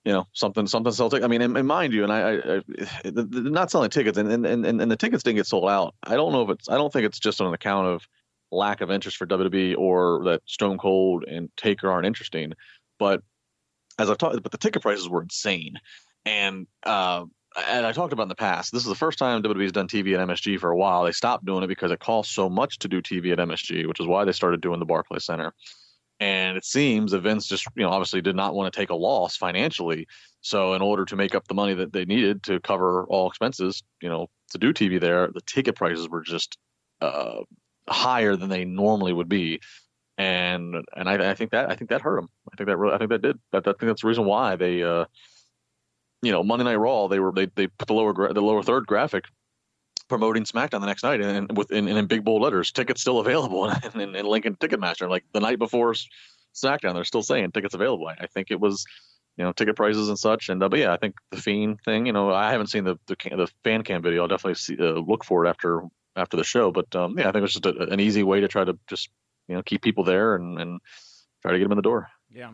[0.04, 1.24] you know something something sell tickets.
[1.24, 2.62] I mean, and, and, mind you, and I, I, I
[3.14, 5.94] not selling tickets, and, and and and the tickets didn't get sold out.
[6.02, 8.06] I don't know if it's I don't think it's just on account of
[8.54, 12.52] lack of interest for WWE or that Stone Cold and Taker aren't interesting.
[12.98, 13.22] But
[13.98, 15.74] as I've talked, but the ticket prices were insane,
[16.24, 17.24] and uh,
[17.68, 18.72] and I talked about in the past.
[18.72, 21.04] This is the first time WWE's done TV at MSG for a while.
[21.04, 24.00] They stopped doing it because it costs so much to do TV at MSG, which
[24.00, 25.52] is why they started doing the Barclays Center.
[26.20, 29.36] And it seems Vince just, you know, obviously did not want to take a loss
[29.36, 30.06] financially.
[30.40, 33.82] So in order to make up the money that they needed to cover all expenses,
[34.00, 36.56] you know, to do TV there, the ticket prices were just
[37.00, 37.40] uh,
[37.88, 39.60] higher than they normally would be.
[40.16, 42.28] and and I, I think that I think that hurt them.
[42.52, 43.38] I think that really, I think that did.
[43.52, 45.06] That, I think that's the reason why they, uh,
[46.22, 48.62] you know, Monday Night Raw they were they they put the lower gra- the lower
[48.62, 49.24] third graphic
[50.08, 53.20] promoting SmackDown the next night, and, and with in, in big bold letters, tickets still
[53.20, 55.08] available and, in, in Lincoln Ticketmaster.
[55.08, 55.94] Like the night before
[56.54, 58.06] SmackDown, they're still saying tickets available.
[58.08, 58.84] I, I think it was,
[59.36, 60.48] you know, ticket prices and such.
[60.48, 62.06] And uh, but yeah, I think the Fiend thing.
[62.06, 64.22] You know, I haven't seen the the, the fan cam video.
[64.22, 65.82] I'll definitely see, uh, look for it after
[66.16, 66.70] after the show.
[66.70, 68.78] But um, yeah, I think it was just a, an easy way to try to
[68.86, 69.08] just
[69.48, 70.80] you know keep people there and and
[71.42, 72.08] try to get them in the door.
[72.30, 72.52] Yeah,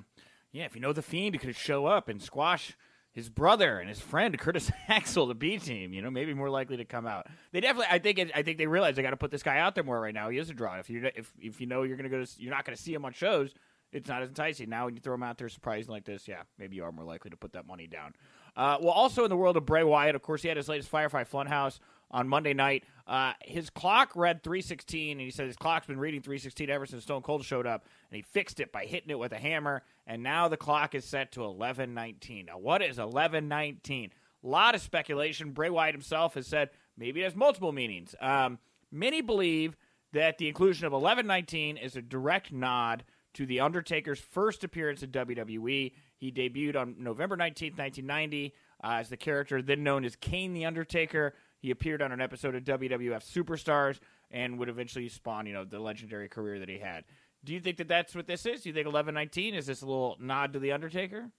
[0.53, 0.65] yeah.
[0.65, 2.77] If you know the Fiend, you could show up and squash
[3.13, 5.93] his brother and his friend Curtis Axel, the B team.
[5.93, 7.27] You know, maybe more likely to come out.
[7.53, 9.59] They definitely, I think, it, I think they realize they got to put this guy
[9.59, 10.29] out there more right now.
[10.29, 10.79] He is a draw.
[10.79, 13.05] If you if if you know you're gonna go to, you're not gonna see him
[13.05, 13.55] on shows.
[13.93, 14.69] It's not as enticing.
[14.69, 17.05] Now when you throw him out there surprising like this, yeah, maybe you are more
[17.05, 18.15] likely to put that money down.
[18.57, 20.89] Uh, well, also in the world of Bray Wyatt, of course, he had his latest
[20.89, 22.85] Firefly Funhouse on Monday night.
[23.07, 27.03] Uh, his clock read 316, and he said his clock's been reading 316 ever since
[27.03, 30.23] Stone Cold showed up, and he fixed it by hitting it with a hammer, and
[30.23, 32.47] now the clock is set to 1119.
[32.47, 34.13] Now, what is 1119?
[34.43, 35.51] A lot of speculation.
[35.51, 38.15] Bray Wyatt himself has said maybe it has multiple meanings.
[38.21, 38.59] Um,
[38.91, 39.77] many believe
[40.13, 45.11] that the inclusion of 1119 is a direct nod to The Undertaker's first appearance in
[45.11, 45.93] WWE.
[46.17, 50.65] He debuted on November 19th, 1990, uh, as the character then known as Kane the
[50.65, 51.35] Undertaker.
[51.61, 55.79] He appeared on an episode of WWF Superstars and would eventually spawn, you know, the
[55.79, 57.05] legendary career that he had.
[57.45, 58.63] Do you think that that's what this is?
[58.63, 61.31] Do you think 1119 is this a little nod to the Undertaker?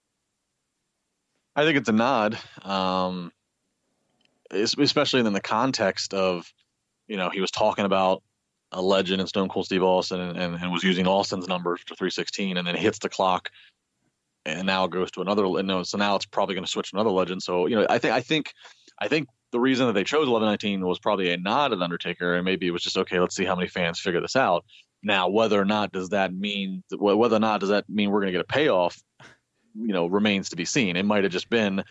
[1.55, 3.31] I think it's a nod, um,
[4.51, 6.51] especially in the context of,
[7.07, 8.23] you know, he was talking about
[8.71, 11.95] a legend in Stone Cold Steve Austin and, and, and was using Austin's numbers for
[11.95, 13.49] 316 and then hits the clock
[14.45, 17.11] and now goes to another no so now it's probably going to switch to another
[17.11, 18.53] legend so you know I think I think
[18.97, 22.45] I think the reason that they chose 1119 was probably a nod at Undertaker and
[22.45, 24.65] maybe it was just okay let's see how many fans figure this out
[25.03, 28.31] now whether or not does that mean whether or not does that mean we're going
[28.31, 29.01] to get a payoff
[29.75, 31.83] you know remains to be seen it might have just been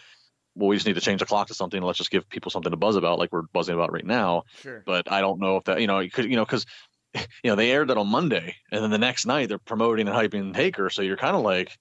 [0.55, 1.81] well, we just need to change the clock to something.
[1.81, 4.43] Let's just give people something to buzz about, like we're buzzing about right now.
[4.61, 4.83] Sure.
[4.85, 6.67] But I don't know if that, you know, you could, you know, because
[7.15, 10.17] you know they aired that on Monday, and then the next night they're promoting and
[10.17, 10.91] hyping Taker.
[10.91, 11.77] So you're kind of like,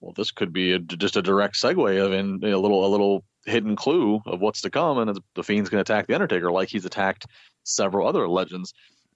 [0.00, 3.24] well, this could be a, just a direct segue of in a little a little
[3.46, 6.68] hidden clue of what's to come, and the Fiend's going to attack the Undertaker like
[6.68, 7.26] he's attacked
[7.64, 8.72] several other legends.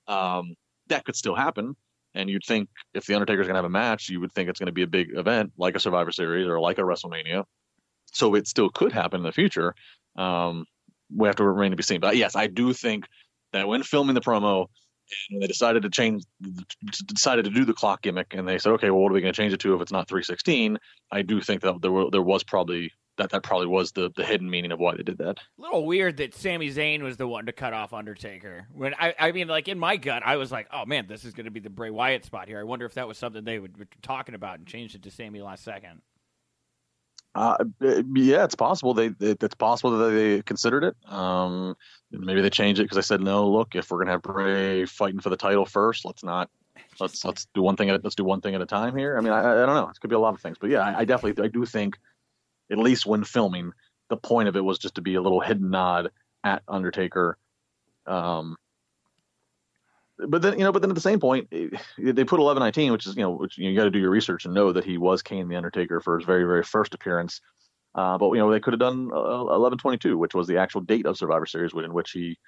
[0.08, 0.54] Um,
[0.88, 1.76] that could still happen.
[2.14, 4.58] And you'd think if the Undertaker's going to have a match, you would think it's
[4.58, 7.44] going to be a big event like a Survivor Series or like a WrestleMania
[8.16, 9.74] so it still could happen in the future.
[10.16, 10.64] Um,
[11.14, 12.00] we have to remain to be seen.
[12.00, 13.06] But yes, I do think
[13.52, 14.66] that when filming the promo,
[15.30, 16.24] and they decided to change,
[17.06, 19.32] decided to do the clock gimmick, and they said, okay, well, what are we going
[19.32, 20.78] to change it to if it's not 316?
[21.12, 24.24] I do think that there were, there was probably that that probably was the the
[24.24, 25.38] hidden meaning of why they did that.
[25.38, 28.68] A little weird that Sami Zayn was the one to cut off Undertaker.
[28.72, 31.34] When I I mean, like in my gut, I was like, oh man, this is
[31.34, 32.60] going to be the Bray Wyatt spot here.
[32.60, 35.10] I wonder if that was something they would, were talking about and changed it to
[35.10, 36.00] Sami last second.
[37.36, 37.56] Uh,
[38.14, 38.94] yeah, it's possible.
[38.94, 40.96] They, it, it's possible that they considered it.
[41.12, 41.76] Um,
[42.10, 43.50] maybe they changed it because I said no.
[43.50, 46.50] Look, if we're gonna have Bray fighting for the title first, let's not.
[47.00, 49.18] Let's let's do one thing at let's do one thing at a time here.
[49.18, 49.88] I mean, I, I don't know.
[49.88, 51.98] It could be a lot of things, but yeah, I, I definitely I do think,
[52.70, 53.72] at least when filming,
[54.08, 56.10] the point of it was just to be a little hidden nod
[56.44, 57.38] at Undertaker.
[58.06, 58.56] Um,
[60.18, 62.92] but then you know, but then at the same point, eh, they put eleven nineteen,
[62.92, 64.72] which is you know, which you, know, you got to do your research and know
[64.72, 67.40] that he was Kane the Undertaker for his very very first appearance.
[67.94, 70.58] Uh, but you know, they could have done uh, eleven twenty two, which was the
[70.58, 72.38] actual date of Survivor Series in which he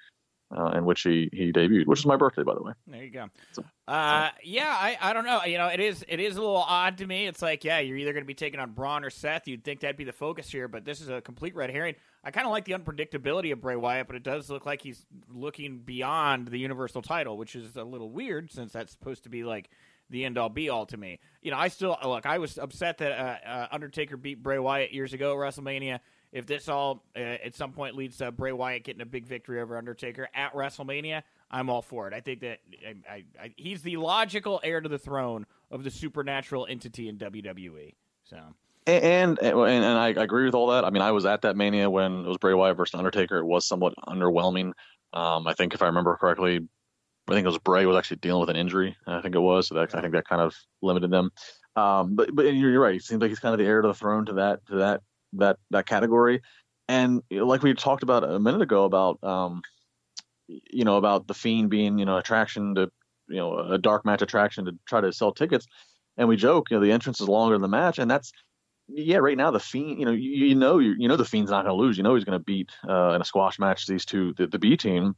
[0.55, 2.73] uh, in which he he debuted, which is my birthday, by the way.
[2.87, 3.27] There you go.
[3.51, 5.43] So, uh, yeah, I, I don't know.
[5.43, 7.27] You know, it is it is a little odd to me.
[7.27, 9.47] It's like, yeah, you're either going to be taking on Braun or Seth.
[9.47, 11.95] You'd think that'd be the focus here, but this is a complete red herring.
[12.23, 15.05] I kind of like the unpredictability of Bray Wyatt, but it does look like he's
[15.31, 19.43] looking beyond the Universal title, which is a little weird since that's supposed to be
[19.43, 19.69] like
[20.09, 21.19] the end all be all to me.
[21.41, 22.25] You know, I still look.
[22.25, 25.99] I was upset that uh, uh, Undertaker beat Bray Wyatt years ago at WrestleMania
[26.31, 29.61] if this all uh, at some point leads to Bray Wyatt getting a big victory
[29.61, 32.13] over Undertaker at WrestleMania, I'm all for it.
[32.13, 35.91] I think that I, I, I, he's the logical heir to the throne of the
[35.91, 37.95] supernatural entity in WWE.
[38.23, 38.37] So.
[38.85, 40.83] And, and and, I agree with all that.
[40.83, 43.37] I mean, I was at that Mania when it was Bray Wyatt versus Undertaker.
[43.37, 44.71] It was somewhat underwhelming.
[45.13, 46.59] Um, I think if I remember correctly,
[47.27, 48.95] I think it was Bray was actually dealing with an injury.
[49.05, 49.67] I think it was.
[49.67, 51.31] So that, I think that kind of limited them.
[51.75, 52.95] Um, but but you're, you're right.
[52.95, 55.01] It seems like he's kind of the heir to the throne to that to that
[55.33, 56.41] that that category.
[56.87, 59.61] And like we talked about a minute ago about um,
[60.47, 62.91] you know about the fiend being you know attraction to
[63.27, 65.67] you know a dark match attraction to try to sell tickets,
[66.17, 68.31] and we joke you know the entrance is longer than the match, and that's
[68.87, 71.51] yeah right now the fiend you know you, you know you, you know the fiend's
[71.51, 73.85] not going to lose, you know he's going to beat uh, in a squash match
[73.85, 75.15] these two the, the B team,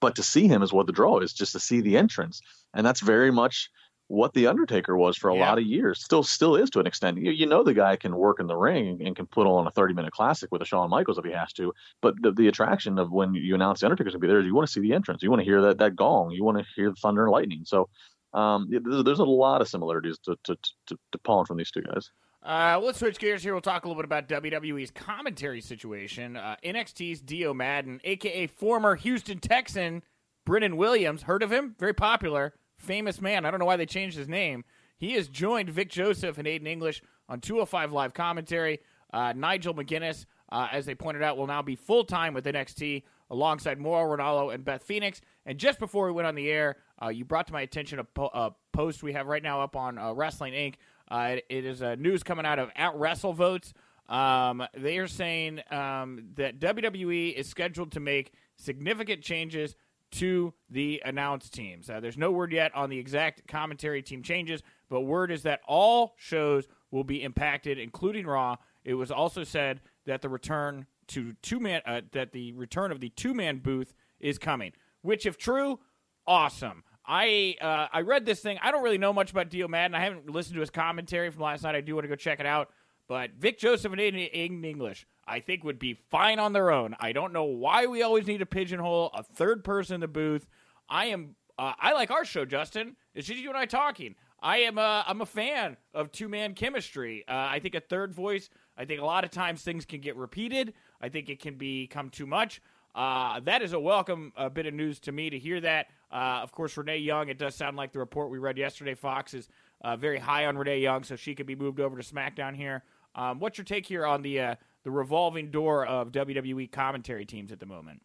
[0.00, 2.42] but to see him is what the draw is just to see the entrance,
[2.74, 3.70] and that's very much
[4.08, 5.48] what the Undertaker was for a Yeah.
[5.48, 6.02] lot of years.
[6.04, 7.18] Still, still is to an extent.
[7.18, 9.70] You, you know, the guy can work in the ring and can put on a
[9.72, 11.72] 30 minute classic with a Shawn Michaels if he has to.
[12.02, 14.54] But the, the attraction of when you announce the Undertaker's gonna be there is you
[14.54, 15.22] want to see the entrance.
[15.22, 16.30] You want to hear that that gong.
[16.30, 17.62] You want to hear the thunder and lightning.
[17.64, 17.88] So.
[18.34, 20.56] Um, there's, there's a lot of similarities to, to,
[20.88, 22.10] to, to pulling from these two guys.
[22.44, 23.54] Uh, let's switch gears here.
[23.54, 26.36] We'll talk a little bit about WWE's commentary situation.
[26.36, 30.02] Uh, NXT's Dio Maddin, aka former Houston Texan
[30.44, 31.76] Brennan Williams, heard of him?
[31.78, 33.44] Very popular, famous man.
[33.44, 34.64] I don't know why they changed his name.
[34.98, 38.80] He has joined Vic Joseph and Aiden English on 205 Live Commentary.
[39.12, 43.02] Uh, Nigel McGuinness, uh, as they pointed out, will now be full time with NXT
[43.30, 45.20] alongside Mauro Ranallo and Beth Phoenix.
[45.44, 48.04] And just before we went on the air, uh, you brought to my attention a,
[48.04, 50.74] po- a post we have right now up on uh, Wrestling Inc.
[51.08, 53.72] Uh, it, it is uh, news coming out of Out Wrestle Votes.
[54.08, 59.74] Um, they are saying um, that WWE is scheduled to make significant changes
[60.16, 61.88] to the announced teams.
[61.88, 65.60] Uh, there's no word yet on the exact commentary team changes, but word is that
[65.66, 68.56] all shows will be impacted, including Raw.
[68.84, 73.00] It was also said that the return to two man uh, that the return of
[73.00, 74.72] the two man booth is coming.
[75.02, 75.80] Which, if true,
[76.26, 76.82] awesome.
[77.06, 78.58] I uh, I read this thing.
[78.62, 79.94] I don't really know much about Dio Maddin.
[79.94, 81.74] I haven't listened to his commentary from last night.
[81.74, 82.70] I do want to go check it out.
[83.08, 86.94] But Vic Joseph and Aiden English, I think, would be fine on their own.
[87.00, 90.46] I don't know why we always need to pigeonhole a third person in the booth.
[90.88, 91.36] I am.
[91.58, 92.96] Uh, I like our show, Justin.
[93.14, 94.14] It's just you and I talking.
[94.40, 94.78] I am.
[94.78, 97.24] Uh, I'm a fan of two man chemistry.
[97.26, 98.50] Uh, I think a third voice.
[98.76, 100.74] I think a lot of times things can get repeated.
[101.00, 102.60] I think it can become too much.
[102.94, 105.88] Uh, that is a welcome uh, bit of news to me to hear that.
[106.10, 107.28] Uh, of course, Renee Young.
[107.28, 108.94] It does sound like the report we read yesterday.
[108.94, 109.48] Fox is
[109.82, 112.84] uh, very high on Renee Young, so she could be moved over to SmackDown here.
[113.14, 114.54] Um, what's your take here on the uh,
[114.86, 118.00] the revolving door of WWE commentary teams at the moment?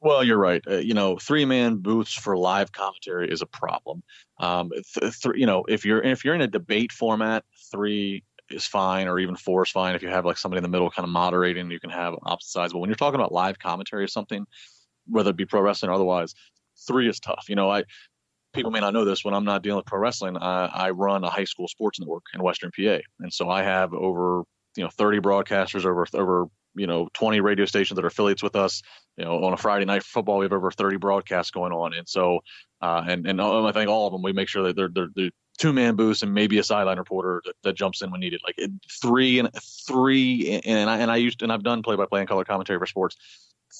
[0.00, 0.62] Well, you're right.
[0.64, 4.04] Uh, you know, three man booths for live commentary is a problem.
[4.38, 7.42] Um, th- th- you know, if you're if you're in a debate format,
[7.72, 9.96] three is fine, or even four is fine.
[9.96, 12.52] If you have like somebody in the middle, kind of moderating, you can have opposite
[12.52, 12.72] sides.
[12.72, 14.46] But when you're talking about live commentary or something,
[15.08, 16.34] whether it be pro wrestling or otherwise,
[16.86, 17.46] three is tough.
[17.48, 17.82] You know, I
[18.54, 20.36] people may not know this when I'm not dealing with pro wrestling.
[20.36, 23.92] I, I run a high school sports network in Western PA, and so I have
[23.92, 24.44] over
[24.76, 28.56] you know 30 broadcasters over over you know 20 radio stations that are affiliates with
[28.56, 28.82] us.
[29.16, 32.08] You know, on a Friday night football, we have over 30 broadcasts going on, and
[32.08, 32.40] so
[32.80, 35.30] uh, and and I think all of them we make sure that they're they're, they're
[35.58, 38.40] two man booths and maybe a sideline reporter that, that jumps in when needed.
[38.44, 38.58] Like
[39.00, 39.48] three and
[39.86, 42.78] three and I and I used and I've done play by play and color commentary
[42.78, 43.16] for sports.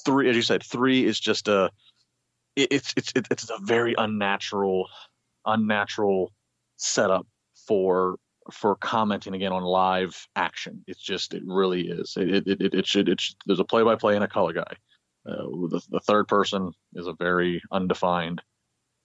[0.04, 1.70] Three, as you said, three is just a
[2.56, 4.88] it's it's it's a very unnatural
[5.44, 6.32] unnatural
[6.76, 7.26] setup
[7.66, 8.16] for
[8.50, 10.84] for commenting again on live action.
[10.86, 12.16] It's just it really is.
[12.16, 14.76] It it it, it should it's there's a play by play and a color guy.
[15.28, 18.40] Uh, the, the third person is a very undefined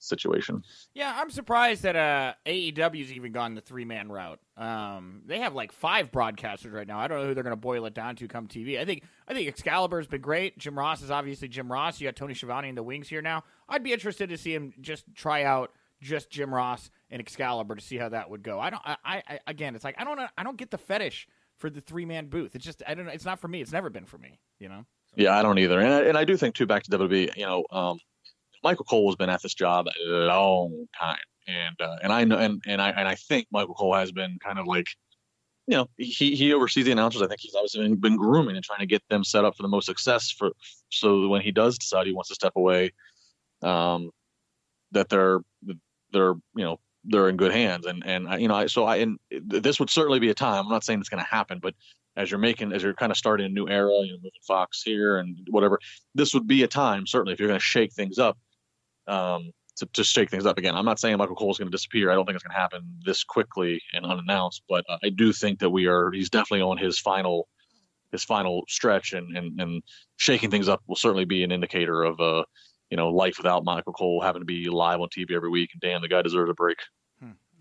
[0.02, 0.62] situation.
[0.94, 4.40] Yeah, I'm surprised that uh, AEW's even gone the three man route.
[4.56, 6.98] Um, they have like five broadcasters right now.
[6.98, 8.78] I don't know who they're going to boil it down to come TV.
[8.80, 10.58] I think I think Excalibur's been great.
[10.58, 12.00] Jim Ross is obviously Jim Ross.
[12.00, 13.44] You got Tony Schiavone in the wings here now.
[13.68, 17.80] I'd be interested to see him just try out just Jim Ross and Excalibur to
[17.80, 18.58] see how that would go.
[18.58, 18.82] I don't.
[18.84, 20.18] I, I again, it's like I don't.
[20.36, 22.56] I don't get the fetish for the three man booth.
[22.56, 23.12] It's just I don't know.
[23.12, 23.60] It's not for me.
[23.60, 24.40] It's never been for me.
[24.58, 24.84] You know.
[25.14, 25.78] Yeah, I don't either.
[25.78, 27.36] And I, and I do think too back to WWE.
[27.36, 27.98] You know, um,
[28.64, 32.38] Michael Cole has been at this job a long time, and uh, and I know
[32.38, 34.86] and and I and I think Michael Cole has been kind of like,
[35.66, 37.20] you know, he he oversees the announcers.
[37.20, 39.62] I think he's obviously been, been grooming and trying to get them set up for
[39.62, 40.52] the most success for
[40.88, 42.92] so when he does decide he wants to step away,
[43.62, 44.10] um,
[44.92, 45.40] that they're
[46.12, 49.18] they're you know they're in good hands and and you know I, so I and
[49.28, 50.64] this would certainly be a time.
[50.64, 51.74] I'm not saying it's going to happen, but
[52.16, 54.82] as you're making as you're kind of starting a new era, you know, moving Fox
[54.82, 55.78] here and whatever,
[56.14, 58.38] this would be a time certainly if you're going to shake things up,
[59.08, 60.76] um, to, to shake things up again.
[60.76, 62.10] I'm not saying Michael Cole is going to disappear.
[62.10, 65.58] I don't think it's going to happen this quickly and unannounced, but I do think
[65.60, 66.10] that we are.
[66.12, 67.48] He's definitely on his final
[68.12, 69.82] his final stretch, and and and
[70.16, 72.44] shaking things up will certainly be an indicator of uh
[72.92, 75.70] you know life without Michael Cole having to be live on TV every week.
[75.72, 76.76] And damn, the guy deserves a break.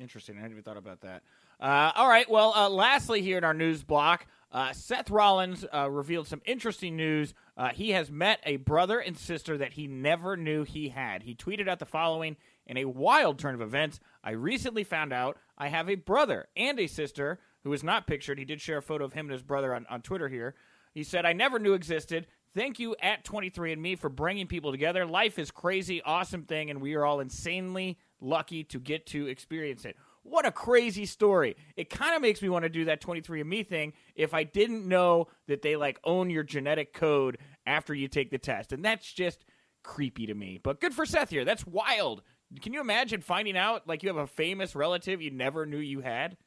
[0.02, 0.36] Interesting.
[0.36, 1.22] I hadn't even thought about that.
[1.60, 2.30] Uh, all right.
[2.30, 6.98] Well, uh, lastly, here in our news block, uh, Seth Rollins uh, revealed some interesting
[6.98, 7.36] news.
[7.56, 11.22] Uh, he has met a brother and sister that he never knew he had.
[11.22, 15.38] He tweeted out the following In a wild turn of events, I recently found out
[15.56, 18.40] I have a brother and a sister who is not pictured.
[18.40, 20.56] He did share a photo of him and his brother on, on Twitter here.
[20.94, 22.28] He said, I never knew existed.
[22.54, 25.06] Thank you at 23andMe for bringing people together.
[25.06, 29.86] Life is crazy, awesome thing, and we are all insanely lucky to get to experience
[29.86, 29.96] it.
[30.24, 31.56] What a crazy story.
[31.76, 35.28] It kind of makes me want to do that 23andMe thing if I didn't know
[35.48, 38.72] that they like own your genetic code after you take the test.
[38.72, 39.46] And that's just
[39.84, 40.60] creepy to me.
[40.62, 41.46] But good for Seth here.
[41.46, 42.22] That's wild.
[42.62, 46.02] Can you imagine finding out like you have a famous relative you never knew you
[46.02, 46.38] had?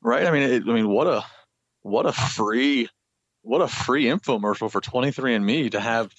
[0.00, 0.26] Right.
[0.26, 1.22] I mean, it, I mean, what a
[1.82, 2.88] what a free
[3.42, 6.10] what a free infomercial for 23andMe to have.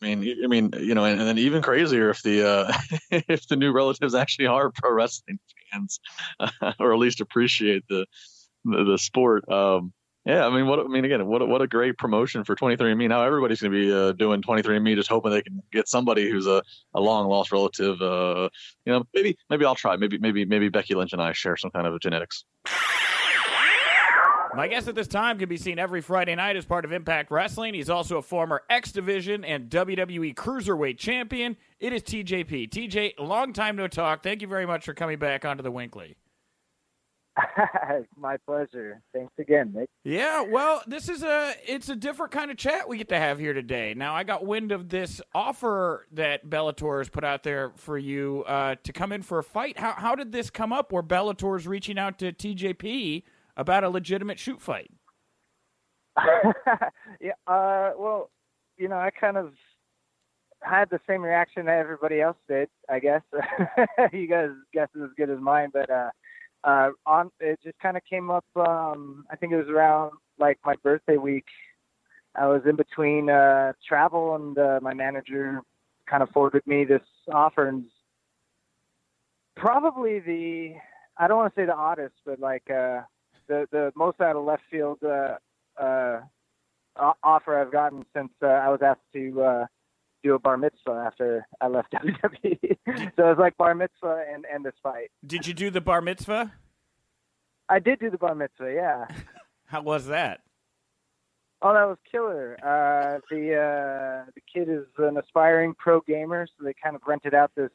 [0.00, 2.72] I mean, I mean, you know, and, and then even crazier if the uh,
[3.10, 5.38] if the new relatives actually are pro wrestling
[5.70, 6.00] fans,
[6.38, 8.06] uh, or at least appreciate the
[8.64, 9.50] the, the sport.
[9.50, 9.92] Um,
[10.24, 13.08] yeah, I mean, what I mean again, what what a great promotion for 23andMe.
[13.08, 16.46] Now everybody's going to be uh, doing 23andMe, just hoping they can get somebody who's
[16.46, 16.62] a,
[16.94, 18.00] a long lost relative.
[18.00, 18.50] Uh,
[18.84, 19.96] you know, maybe maybe I'll try.
[19.96, 22.44] Maybe maybe maybe Becky Lynch and I share some kind of genetics.
[24.58, 27.30] My guest at this time can be seen every Friday night as part of Impact
[27.30, 27.74] Wrestling.
[27.74, 31.56] He's also a former X Division and WWE Cruiserweight champion.
[31.78, 32.68] It is TJP.
[32.68, 34.24] TJ, long time no talk.
[34.24, 36.16] Thank you very much for coming back onto the WINCLY.
[38.16, 39.00] My pleasure.
[39.14, 39.88] Thanks again, Nick.
[40.02, 43.38] Yeah, well, this is a it's a different kind of chat we get to have
[43.38, 43.94] here today.
[43.96, 48.42] Now, I got wind of this offer that Bellator has put out there for you
[48.48, 49.78] uh, to come in for a fight.
[49.78, 50.90] How how did this come up?
[50.90, 53.22] Where Bellator's reaching out to TJP
[53.58, 54.90] about a legitimate shoot fight?
[57.20, 57.32] yeah.
[57.46, 58.30] Uh, well,
[58.78, 59.52] you know, I kind of
[60.62, 62.70] had the same reaction that everybody else did.
[62.88, 63.22] I guess
[64.14, 65.90] you guys guess is as good as mine, but.
[65.90, 66.10] uh
[66.64, 68.44] uh, on it just kind of came up.
[68.56, 71.46] Um, I think it was around like my birthday week.
[72.34, 75.62] I was in between uh, travel, and uh, my manager
[76.08, 77.84] kind of forwarded me this offer, and
[79.56, 80.74] probably the
[81.16, 83.02] I don't want to say the oddest, but like uh,
[83.48, 85.36] the the most out of left field uh,
[85.80, 86.20] uh,
[87.22, 89.66] offer I've gotten since uh, I was asked to uh,
[90.22, 92.76] do a bar mitzvah after I left WWE.
[92.86, 95.10] so it was like bar mitzvah and, and this fight.
[95.26, 96.52] Did you do the bar mitzvah?
[97.68, 99.06] I did do the bar mitzvah, yeah.
[99.66, 100.40] How was that?
[101.60, 102.56] Oh, that was killer.
[102.62, 107.34] Uh, the uh, the kid is an aspiring pro gamer, so they kind of rented
[107.34, 107.70] out this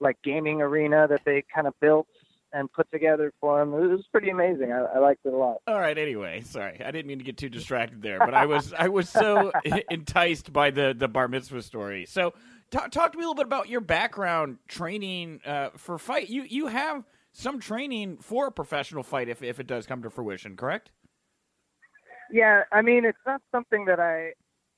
[0.00, 2.08] like gaming arena that they kind of built
[2.54, 3.74] and put together for him.
[3.74, 4.72] It was pretty amazing.
[4.72, 5.58] I, I liked it a lot.
[5.66, 5.98] All right.
[5.98, 9.10] Anyway, sorry, I didn't mean to get too distracted there, but I was I was
[9.10, 9.52] so
[9.90, 12.06] enticed by the the bar mitzvah story.
[12.06, 12.32] So,
[12.70, 16.30] talk, talk to me a little bit about your background training uh, for fight.
[16.30, 20.10] You you have some training for a professional fight if if it does come to
[20.10, 20.92] fruition, correct?
[22.30, 24.32] Yeah, I mean it's not something that I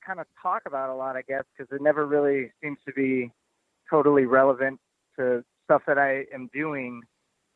[0.05, 3.31] kind of talk about a lot, I guess, because it never really seems to be
[3.89, 4.79] totally relevant
[5.17, 7.01] to stuff that I am doing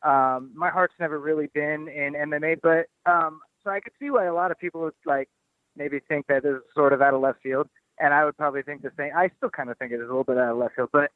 [0.04, 4.26] um, my heart's never really been in MMA, but um, so I could see why
[4.26, 5.28] a lot of people would like
[5.76, 8.82] maybe think that is sort of out of left field, and I would probably think
[8.82, 9.10] the same.
[9.16, 11.10] I still kind of think it is a little bit out of left field, but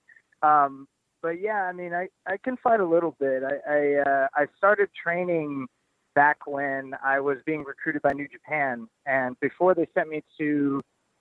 [0.46, 0.86] um,
[1.22, 3.42] but yeah, I mean, I I can fight a little bit.
[3.42, 5.66] I I, uh, I started training
[6.14, 10.80] back when I was being recruited by New Japan, and before they sent me to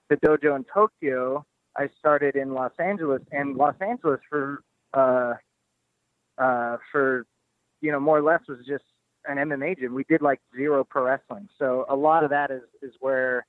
[0.10, 1.43] the dojo in Tokyo,
[1.75, 4.62] I started in Los Angeles, and Los Angeles for
[4.93, 5.34] uh,
[6.38, 7.25] uh, for
[7.86, 8.84] you know, more or less was just
[9.28, 9.93] an MMA gym.
[9.93, 11.48] We did like zero pro wrestling.
[11.60, 13.45] So a lot of that is, is where,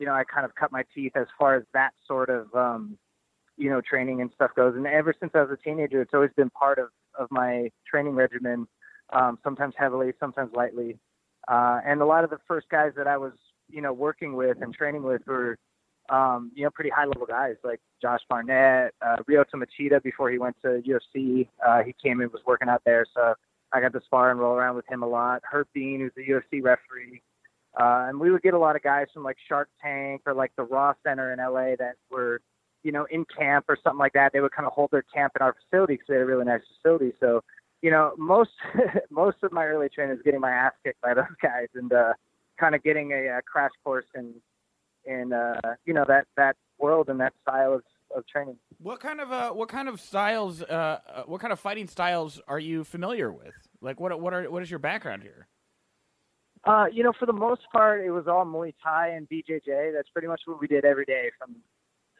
[0.00, 2.98] you know, I kind of cut my teeth as far as that sort of, um,
[3.56, 4.74] you know, training and stuff goes.
[4.74, 8.16] And ever since I was a teenager, it's always been part of, of my training
[8.16, 8.66] regimen,
[9.12, 10.98] um, sometimes heavily, sometimes lightly.
[11.46, 13.32] Uh, and a lot of the first guys that I was,
[13.70, 15.56] you know, working with and training with were,
[16.08, 20.38] um, you know, pretty high level guys like Josh Barnett, uh, Lyoto Machida before he
[20.38, 21.48] went to UFC.
[21.64, 23.06] Uh, he came and was working out there.
[23.14, 23.34] So
[23.72, 25.42] I got to spar and roll around with him a lot.
[25.50, 27.22] Herb Dean, who's a UFC referee.
[27.78, 30.52] Uh, and we would get a lot of guys from like Shark Tank or like
[30.56, 32.40] the Raw Center in LA that were,
[32.82, 34.32] you know, in camp or something like that.
[34.32, 36.44] They would kind of hold their camp in our facility because they had a really
[36.44, 37.12] nice facility.
[37.20, 37.44] So,
[37.82, 38.50] you know, most
[39.10, 42.14] most of my early training is getting my ass kicked by those guys and uh,
[42.58, 44.34] kind of getting a, a crash course in
[45.04, 47.82] in uh, you know that that world and that style of
[48.14, 48.56] of training.
[48.78, 52.40] What kind of uh, what kind of styles, uh, uh, what kind of fighting styles
[52.48, 53.54] are you familiar with?
[53.80, 55.46] Like, what what are what is your background here?
[56.64, 59.92] Uh, you know, for the most part, it was all Muay Thai and BJJ.
[59.92, 61.56] That's pretty much what we did every day from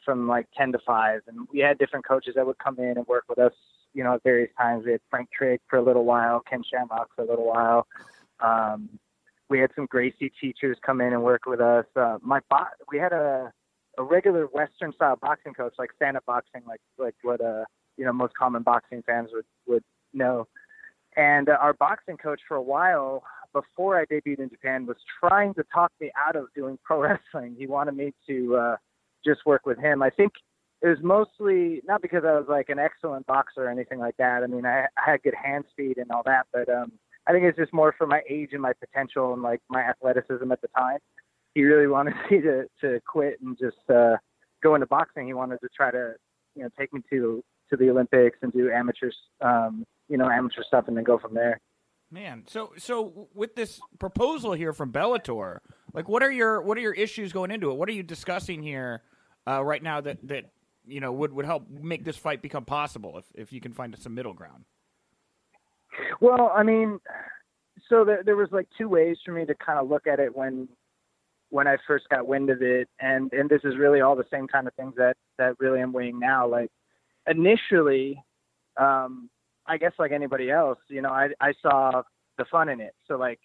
[0.04, 3.06] from like ten to five, and we had different coaches that would come in and
[3.06, 3.52] work with us.
[3.94, 4.84] You know, at various times.
[4.84, 7.86] We had Frank Trigg for a little while, Ken Shamrock for a little while.
[8.40, 8.90] Um,
[9.48, 11.86] we had some Gracie teachers come in and work with us.
[11.96, 13.52] Uh, my bo- we had a
[13.98, 17.64] a regular Western style boxing coach, like stand up boxing, like like what uh
[17.96, 19.84] you know most common boxing fans would would
[20.14, 20.46] know.
[21.16, 25.54] And uh, our boxing coach for a while before I debuted in Japan was trying
[25.54, 27.56] to talk me out of doing pro wrestling.
[27.58, 28.76] He wanted me to uh,
[29.24, 30.02] just work with him.
[30.02, 30.32] I think
[30.80, 34.44] it was mostly not because I was like an excellent boxer or anything like that.
[34.44, 36.92] I mean, I, I had good hand speed and all that, but um,
[37.26, 40.52] I think it's just more for my age and my potential and like my athleticism
[40.52, 40.98] at the time
[41.54, 44.16] he really wanted me to to quit and just uh,
[44.62, 45.26] go into boxing.
[45.26, 46.14] He wanted to try to
[46.54, 50.62] you know take me to to the Olympics and do amateur, um, you know, amateur
[50.62, 51.60] stuff, and then go from there.
[52.10, 55.58] Man, so so with this proposal here from Bellator,
[55.92, 57.74] like what are your what are your issues going into it?
[57.74, 59.02] What are you discussing here
[59.46, 60.44] uh, right now that that
[60.86, 63.94] you know would would help make this fight become possible if if you can find
[63.98, 64.64] some middle ground?
[66.20, 66.98] Well, I mean,
[67.90, 70.34] so there, there was like two ways for me to kind of look at it
[70.34, 70.68] when
[71.50, 74.46] when I first got wind of it, and and this is really all the same
[74.46, 76.46] kind of things that that really I'm weighing now.
[76.46, 76.70] Like
[77.26, 78.22] initially,
[78.76, 79.30] um,
[79.66, 82.02] I guess like anybody else, you know, I I saw
[82.36, 82.94] the fun in it.
[83.06, 83.40] So like,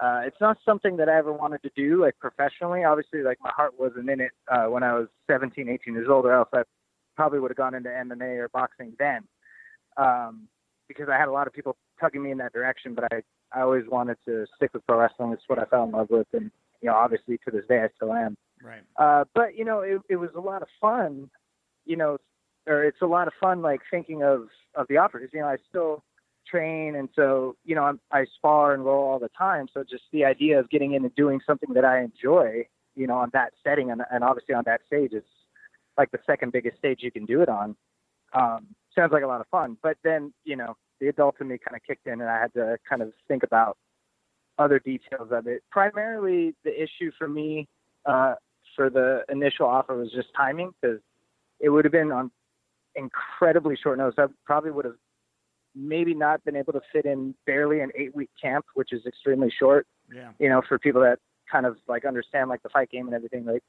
[0.00, 2.84] uh, it's not something that I ever wanted to do like professionally.
[2.84, 6.26] Obviously, like my heart wasn't in it uh, when I was 17, 18 years old,
[6.26, 6.62] or else I
[7.16, 9.22] probably would have gone into MMA or boxing then.
[9.96, 10.48] Um,
[10.88, 13.22] because I had a lot of people tugging me in that direction, but I
[13.52, 15.32] I always wanted to stick with pro wrestling.
[15.32, 16.50] It's what I fell in love with, and
[16.84, 18.36] you know, obviously to this day I still am.
[18.62, 18.82] Right.
[18.98, 21.30] Uh, but you know, it, it was a lot of fun.
[21.86, 22.18] You know,
[22.66, 25.30] or it's a lot of fun, like thinking of of the offers.
[25.32, 26.04] You know, I still
[26.46, 29.66] train, and so you know, I'm, I spar and roll all the time.
[29.72, 33.16] So just the idea of getting in and doing something that I enjoy, you know,
[33.16, 35.24] on that setting and, and obviously on that stage is
[35.96, 37.76] like the second biggest stage you can do it on.
[38.34, 39.76] Um, sounds like a lot of fun.
[39.82, 42.52] But then, you know, the adult in me kind of kicked in, and I had
[42.54, 43.78] to kind of think about
[44.58, 45.62] other details of it.
[45.70, 47.68] Primarily, the issue for me
[48.06, 48.34] uh,
[48.76, 51.00] for the initial offer was just timing because
[51.60, 52.30] it would have been on
[52.94, 54.14] incredibly short notice.
[54.18, 54.96] I probably would have
[55.74, 59.52] maybe not been able to fit in barely an eight week camp, which is extremely
[59.58, 59.86] short.
[60.12, 60.30] Yeah.
[60.38, 61.18] You know, for people that
[61.50, 63.62] kind of like understand like the fight game and everything, like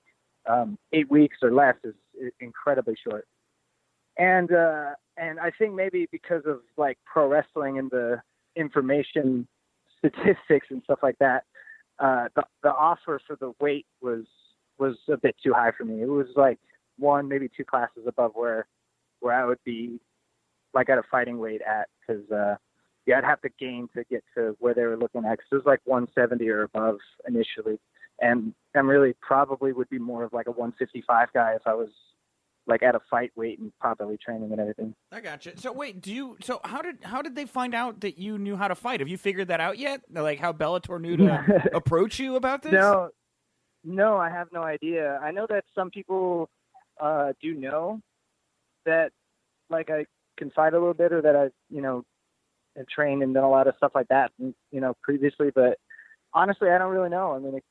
[0.48, 3.26] um, eight weeks or less is, is incredibly short.
[4.18, 8.22] And uh, and I think maybe because of like pro wrestling and the
[8.56, 9.48] information
[10.10, 11.44] statistics and stuff like that,
[12.00, 14.26] uh, the the offer for the weight was
[14.78, 16.02] was a bit too high for me.
[16.02, 16.60] It was like
[16.98, 18.68] one, maybe two classes above where
[19.20, 20.00] where I would be
[20.74, 22.56] like at a fighting weight at because uh,
[23.06, 25.38] yeah, I'd have to gain to get to where they were looking at.
[25.38, 26.98] Cause it was like 170 or above
[27.28, 27.80] initially,
[28.20, 31.90] and I'm really probably would be more of like a 155 guy if I was
[32.68, 34.96] like at a fight weight and properly training and everything.
[35.12, 35.54] I got you.
[35.56, 36.38] So wait, do you?
[36.42, 39.00] So how did how did they find out that you knew how to fight?
[39.00, 40.02] Have you figured that out yet?
[40.12, 42.74] Like how Bellator knew to approach you about this?
[42.74, 43.10] No,
[43.84, 45.20] no, I have no idea.
[45.24, 46.50] I know that some people
[47.00, 48.02] uh, do know
[48.86, 49.12] that,
[49.70, 50.06] like I
[50.38, 52.04] can fight a little bit, or that I, you know,
[52.76, 55.52] have trained and done a lot of stuff like that, you know, previously.
[55.54, 55.78] But
[56.34, 57.34] honestly, I don't really know.
[57.34, 57.64] I mean, it,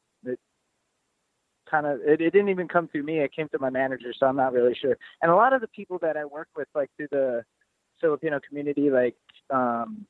[1.70, 3.20] kind of it, it didn't even come through me.
[3.20, 4.96] It came to my manager, so I'm not really sure.
[5.22, 7.44] And a lot of the people that I work with, like through the
[8.00, 9.16] Filipino community, like
[9.50, 10.06] um,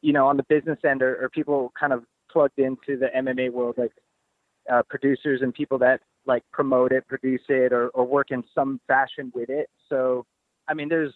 [0.00, 3.50] you know, on the business end, or, or people kind of plugged into the MMA
[3.50, 3.92] world, like
[4.70, 8.80] uh, producers and people that like promote it, produce it, or, or work in some
[8.86, 9.68] fashion with it.
[9.88, 10.26] So,
[10.68, 11.14] I mean, there's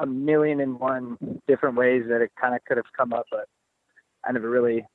[0.00, 3.46] a million and one different ways that it kind of could have come up, but
[4.24, 4.86] I never really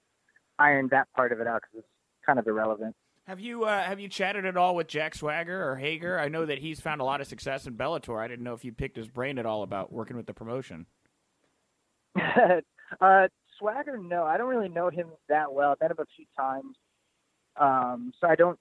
[0.59, 2.95] ironed that part of it out because it's kind of irrelevant.
[3.27, 6.19] Have you uh, have you chatted at all with Jack Swagger or Hager?
[6.19, 8.21] I know that he's found a lot of success in Bellator.
[8.21, 10.85] I didn't know if you picked his brain at all about working with the promotion.
[13.01, 15.71] uh, Swagger, no, I don't really know him that well.
[15.71, 16.75] I've met him a few times,
[17.59, 18.59] um, so I don't,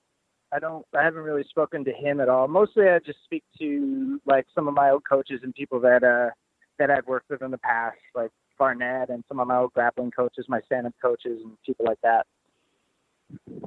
[0.50, 2.48] I don't, I haven't really spoken to him at all.
[2.48, 6.30] Mostly, I just speak to like some of my old coaches and people that uh
[6.78, 10.10] that I've worked with in the past, like Barnett and some of my old grappling
[10.10, 12.26] coaches, my stand-up coaches, and people like that.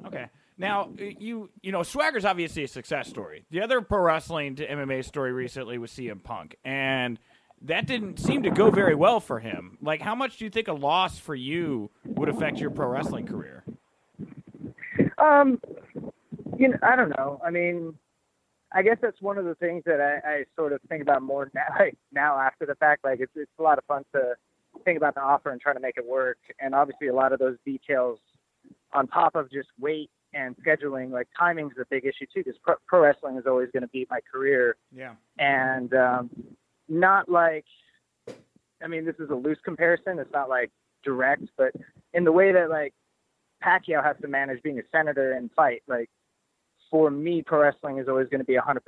[0.08, 0.26] Okay.
[0.58, 3.46] Now you you know Swagger's obviously a success story.
[3.52, 7.20] The other pro wrestling to MMA story recently was CM Punk, and
[7.62, 9.78] that didn't seem to go very well for him.
[9.82, 13.26] Like, how much do you think a loss for you would affect your pro wrestling
[13.26, 13.64] career?
[15.18, 15.60] Um,
[16.58, 17.40] you know, I don't know.
[17.46, 17.96] I mean,
[18.72, 21.52] I guess that's one of the things that I, I sort of think about more
[21.56, 21.64] now.
[21.80, 24.36] Like, now after the fact, like it's it's a lot of fun to
[24.86, 26.38] think about the offer and try to make it work.
[26.60, 28.20] And obviously, a lot of those details
[28.94, 32.76] on top of just weight and scheduling, like timing's a big issue too, because pro,
[32.86, 34.76] pro wrestling is always going to be my career.
[34.92, 35.14] Yeah.
[35.40, 36.30] And um,
[36.88, 37.66] not like,
[38.84, 40.20] I mean, this is a loose comparison.
[40.20, 40.72] It's not like
[41.04, 41.72] direct, but
[42.14, 42.94] in the way that like
[43.64, 46.10] Pacquiao has to manage being a senator and fight, like
[46.90, 48.80] for me, pro wrestling is always going to be 100%.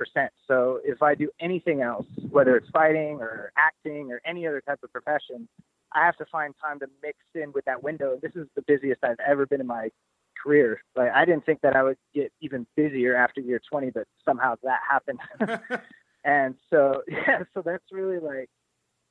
[0.46, 4.78] So if I do anything else, whether it's fighting or acting or any other type
[4.82, 5.48] of profession,
[5.92, 8.18] I have to find time to mix in with that window.
[8.22, 9.90] This is the busiest I've ever been in my
[10.42, 10.82] career.
[10.96, 14.54] Like I didn't think that I would get even busier after year 20, but somehow
[14.62, 15.20] that happened.
[16.24, 18.48] and so yeah, so that's really like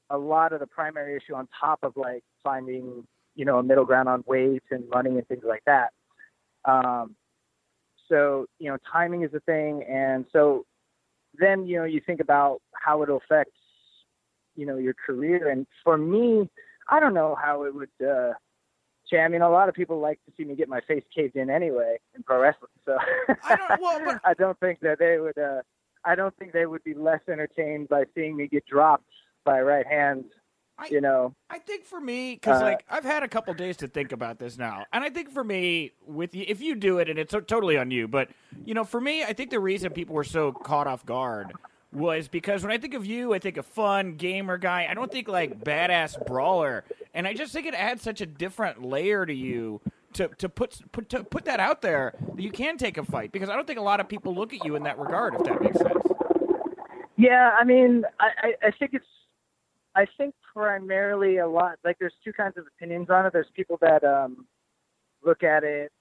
[0.10, 3.06] a lot of the primary issue on top of like finding
[3.36, 5.92] you know a middle ground on weight and running and things like that.
[6.66, 7.16] Um,
[8.08, 10.66] so you know timing is a thing, and so
[11.38, 13.54] then you know you think about how it affects
[14.56, 15.50] you know your career.
[15.50, 16.50] And for me,
[16.90, 17.90] I don't know how it would.
[18.02, 18.34] uh
[19.18, 21.50] I mean, a lot of people like to see me get my face caved in
[21.50, 22.70] anyway in pro wrestling.
[22.86, 22.98] So
[23.44, 24.22] I don't, well, but...
[24.24, 25.38] I don't think that they would.
[25.38, 25.62] uh
[26.06, 29.10] I don't think they would be less entertained by seeing me get dropped
[29.44, 30.26] by right hands.
[30.78, 33.76] I, you know, I think for me, because Uh, like I've had a couple days
[33.78, 37.00] to think about this now, and I think for me, with you, if you do
[37.00, 38.30] it, and it's totally on you, but
[38.64, 41.52] you know, for me, I think the reason people were so caught off guard
[41.92, 44.88] was because when I think of you, I think of fun gamer guy.
[44.90, 46.84] I don't think like badass brawler,
[47.14, 49.82] and I just think it adds such a different layer to you
[50.14, 53.32] to to put put to put that out there that you can take a fight
[53.32, 55.36] because I don't think a lot of people look at you in that regard.
[55.36, 56.04] If that makes sense.
[57.18, 59.06] Yeah, I mean, I, I, I think it's,
[59.94, 63.34] I think primarily a lot, like there's two kinds of opinions on it.
[63.34, 64.46] There's people that um,
[65.22, 65.92] look at it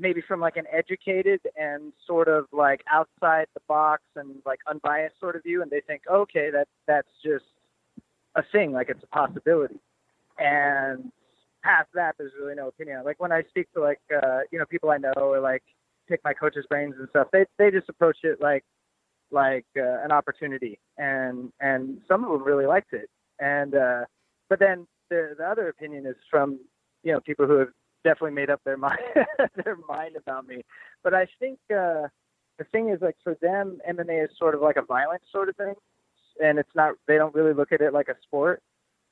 [0.00, 5.20] maybe from like an educated and sort of like outside the box and like unbiased
[5.20, 7.44] sort of view, and they think, okay, that that's just
[8.34, 9.78] a thing, like it's a possibility.
[10.38, 11.12] And
[11.62, 13.02] past that, there's really no opinion.
[13.04, 15.62] Like when I speak to like, uh, you know, people I know or like
[16.08, 18.64] pick my coach's brains and stuff, they they just approach it like
[19.30, 23.08] like uh, an opportunity, and and some of them really liked it.
[23.38, 24.04] And uh,
[24.48, 26.58] but then the the other opinion is from
[27.02, 27.68] you know people who have
[28.04, 28.98] definitely made up their mind
[29.64, 30.62] their mind about me.
[31.02, 32.08] But I think uh,
[32.58, 35.56] the thing is like for them, MMA is sort of like a violent sort of
[35.56, 35.74] thing,
[36.42, 36.94] and it's not.
[37.06, 38.62] They don't really look at it like a sport,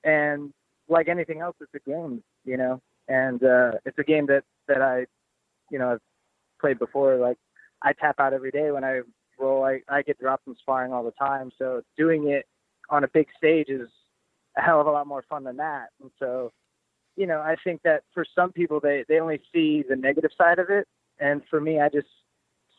[0.05, 0.53] and
[0.89, 2.81] like anything else, it's a game, you know.
[3.09, 5.07] And uh, it's a game that that I,
[5.71, 6.01] you know, I've
[6.61, 7.17] played before.
[7.17, 7.39] Like
[7.83, 9.01] I tap out every day when I
[9.39, 9.65] roll.
[9.65, 12.47] I I get dropped from sparring all the time, so doing it
[12.91, 13.89] on a big stage is
[14.57, 15.89] a hell of a lot more fun than that.
[16.01, 16.53] And so,
[17.19, 20.61] you know, I think that for some people they they only see the negative side
[20.61, 20.87] of it,
[21.19, 22.07] and for me, I just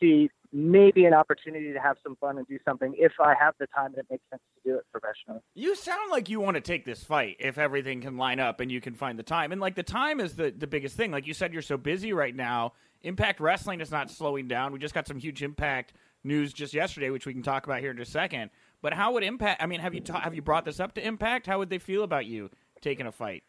[0.00, 3.66] see maybe an opportunity to have some fun and do something if I have the
[3.68, 5.40] time and it makes sense to do it professionally.
[5.54, 8.72] You sound like you want to take this fight if everything can line up and
[8.72, 9.52] you can find the time.
[9.52, 11.12] And like the time is the the biggest thing.
[11.12, 12.72] Like you said, you're so busy right now.
[13.02, 14.72] Impact Wrestling is not slowing down.
[14.72, 15.92] We just got some huge Impact
[16.24, 18.50] news just yesterday, which we can talk about here in a second.
[18.82, 19.62] But how would Impact?
[19.62, 21.46] I mean, have you ta- have you brought this up to Impact?
[21.46, 23.44] How would they feel about you taking a fight?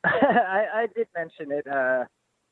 [0.04, 2.04] I, I did mention it uh,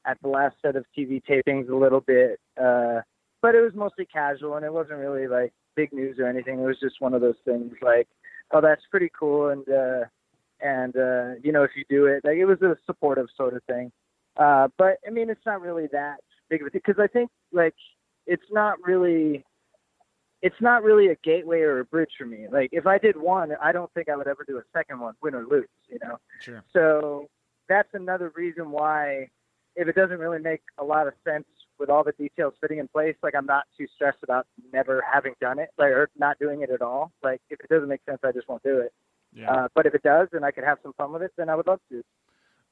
[0.04, 3.00] at the last set of TV tapings a little bit, uh,
[3.42, 6.58] but it was mostly casual and it wasn't really like big news or anything.
[6.58, 8.08] It was just one of those things like,
[8.52, 10.04] oh, that's pretty cool, and uh,
[10.60, 13.62] and uh, you know, if you do it, like it was a supportive sort of
[13.64, 13.92] thing.
[14.36, 16.18] Uh, but I mean, it's not really that
[16.48, 17.74] big of a thing because I think like
[18.26, 19.44] it's not really
[20.42, 22.46] it's not really a gateway or a bridge for me.
[22.50, 25.14] Like if I did one, I don't think I would ever do a second one,
[25.22, 26.18] win or lose, you know.
[26.40, 26.62] Sure.
[26.72, 27.28] So
[27.68, 29.28] that's another reason why
[29.76, 31.46] if it doesn't really make a lot of sense
[31.78, 35.34] with all the details fitting in place, like I'm not too stressed about never having
[35.40, 37.12] done it, like or not doing it at all.
[37.22, 38.92] Like if it doesn't make sense, I just won't do it.
[39.34, 39.52] Yeah.
[39.52, 41.54] Uh, but if it does, and I could have some fun with it, then I
[41.54, 42.02] would love to.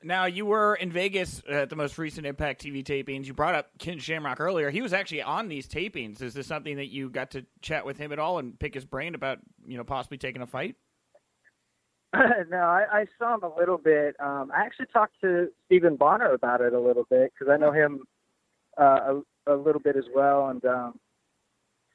[0.03, 3.27] Now you were in Vegas at the most recent Impact TV tapings.
[3.27, 4.71] You brought up Ken Shamrock earlier.
[4.71, 6.21] He was actually on these tapings.
[6.21, 8.85] Is this something that you got to chat with him at all and pick his
[8.85, 10.77] brain about, you know, possibly taking a fight?
[12.51, 14.17] no, I, I saw him a little bit.
[14.21, 17.73] Um, I actually talked to Stephan Bonnar about it a little bit because I know
[17.73, 18.01] him
[18.81, 20.99] uh, a, a little bit as well, and um,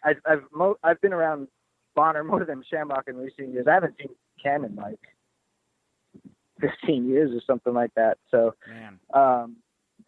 [0.03, 1.47] I've I've, mo- I've been around
[1.95, 3.65] Bonner more than Shamrock in recent years.
[3.69, 4.09] I haven't seen
[4.43, 4.99] Ken in like
[6.61, 8.17] 15 years or something like that.
[8.31, 9.57] So Man, um,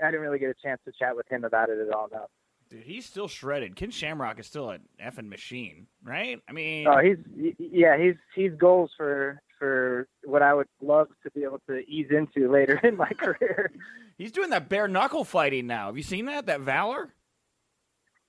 [0.02, 2.10] I didn't really get a chance to chat with him about it at all.
[2.12, 2.26] No.
[2.70, 3.76] dude, he's still shredded.
[3.76, 6.40] Ken Shamrock is still an effing machine, right?
[6.50, 7.18] I mean, Oh, he's
[7.58, 12.08] yeah, he's he's goals for for what I would love to be able to ease
[12.10, 13.72] into later in my career.
[14.18, 15.86] he's doing that bare knuckle fighting now.
[15.86, 16.48] Have you seen that?
[16.48, 17.14] That Valor?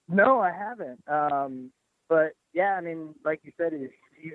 [0.08, 1.02] No, I haven't.
[1.08, 1.70] Um,
[2.06, 3.88] but yeah, I mean, like you said, he's,
[4.20, 4.34] he's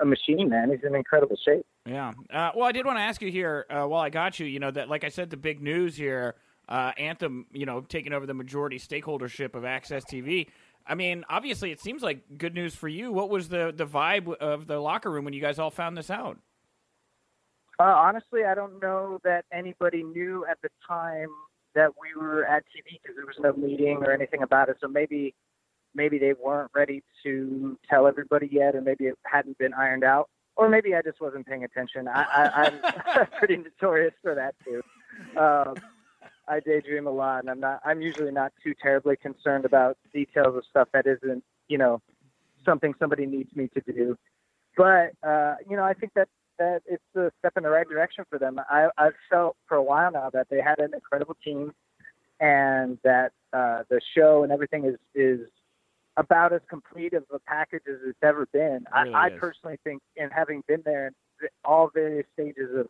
[0.00, 0.70] a machine, man.
[0.70, 1.64] He's in incredible shape.
[1.86, 2.10] Yeah.
[2.32, 4.46] Uh, well, I did want to ask you here uh, while I got you.
[4.46, 6.34] You know that, like I said, the big news here,
[6.68, 7.46] uh, Anthem.
[7.52, 10.48] You know, taking over the majority stakeholdership of AXS TV.
[10.86, 13.12] I mean, obviously, it seems like good news for you.
[13.12, 16.10] What was the the vibe of the locker room when you guys all found this
[16.10, 16.38] out?
[17.78, 21.28] Uh, honestly, I don't know that anybody knew at the time
[21.74, 24.76] that we were at TV because there was no meeting or anything about it.
[24.80, 25.34] So maybe
[25.94, 30.28] maybe they weren't ready to tell everybody yet, or maybe it hadn't been ironed out,
[30.56, 32.08] or maybe I just wasn't paying attention.
[32.08, 32.70] I, I,
[33.16, 34.82] I'm pretty notorious for that too.
[35.38, 35.74] Um,
[36.46, 37.80] I daydream a lot, and I'm not.
[37.84, 42.00] I'm usually not too terribly concerned about details of stuff that isn't, you know,
[42.64, 44.16] something somebody needs me to do.
[44.76, 46.28] But uh, you know, I think that
[46.58, 48.60] that it's a step in the right direction for them.
[48.70, 51.72] I, I've felt for a while now that they had an incredible team,
[52.40, 55.40] and that uh, the show and everything is is
[56.16, 58.84] about as complete of a package as it's ever been.
[58.94, 62.88] really I, I personally think, and having been there in all various stages of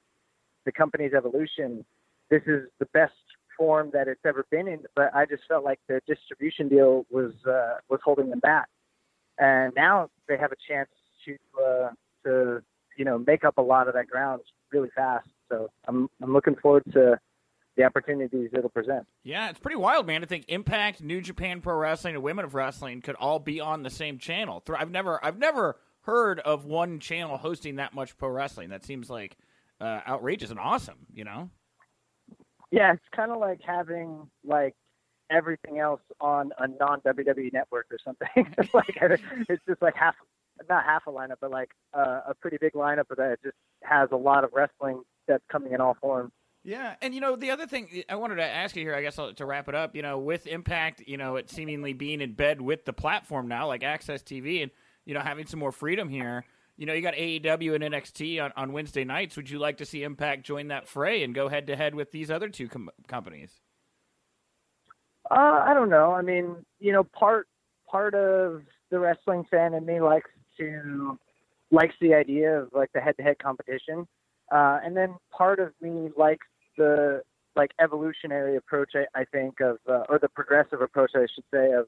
[0.67, 1.85] the company's evolution,
[2.31, 3.13] this is the best
[3.57, 4.81] form that it's ever been in.
[4.95, 8.69] But I just felt like the distribution deal was uh, was holding them back,
[9.39, 10.89] and now they have a chance
[11.25, 11.91] to uh,
[12.25, 12.63] to
[12.97, 14.43] you know make up a lot of that ground
[14.73, 15.29] really fast.
[15.51, 17.19] So I'm I'm looking forward to
[17.77, 19.07] the opportunities it'll present.
[19.23, 20.21] Yeah, it's pretty wild, man.
[20.21, 23.83] To think Impact, New Japan Pro Wrestling, and Women of Wrestling could all be on
[23.83, 24.63] the same channel.
[24.77, 28.69] I've never, I've never heard of one channel hosting that much pro wrestling.
[28.69, 29.37] That seems like
[29.81, 31.07] uh, outrageous and awesome.
[31.13, 31.51] You know?
[32.75, 34.75] Yeah, it's kind of like having like
[35.31, 38.29] everything else on a non WWE network or something.
[38.75, 38.99] like
[39.49, 40.17] it's just like half,
[40.69, 43.55] not half a lineup, but like uh, a pretty big lineup that just
[43.85, 46.33] has a lot of wrestling that's coming in all forms.
[46.65, 49.21] Yeah, and you know the other thing I wanted to ask you here, I guess
[49.21, 52.33] I'll, to wrap it up, you know, with Impact, you know, it seemingly being in
[52.33, 54.73] bed with the platform now, like AXS TV, and
[55.05, 56.45] you know having some more freedom here.
[56.77, 59.37] You know, you got AEW and NXT on, on Wednesday nights.
[59.37, 62.11] Would you like to see Impact join that fray and go head to head with
[62.11, 63.61] these other two com- companies?
[65.31, 66.13] Uh, I don't know.
[66.13, 67.47] I mean, you know, part
[67.89, 71.19] part of the wrestling fan in me likes to
[71.71, 74.07] likes the idea of like the head-to-head competition,
[74.53, 76.47] uh, and then part of me likes
[76.77, 77.23] the
[77.57, 78.93] like evolutionary approach.
[78.95, 81.87] I, I think of uh, or the progressive approach, I should say, of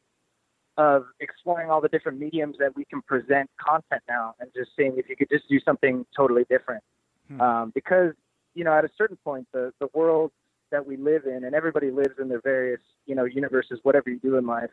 [0.76, 4.94] of exploring all the different mediums that we can present content now, and just seeing
[4.96, 6.82] if you could just do something totally different.
[7.28, 7.40] Hmm.
[7.40, 8.12] Um, because
[8.54, 10.32] you know, at a certain point, the the world
[10.70, 14.18] that we live in, and everybody lives in their various, you know, universes, whatever you
[14.18, 14.70] do in life.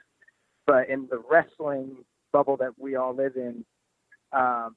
[0.66, 1.98] But in the wrestling
[2.32, 3.64] bubble that we all live in,
[4.32, 4.76] um,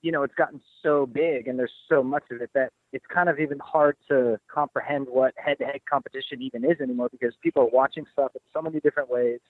[0.00, 3.28] you know, it's gotten so big and there's so much of it that it's kind
[3.28, 8.06] of even hard to comprehend what head-to-head competition even is anymore because people are watching
[8.12, 9.40] stuff in so many different ways,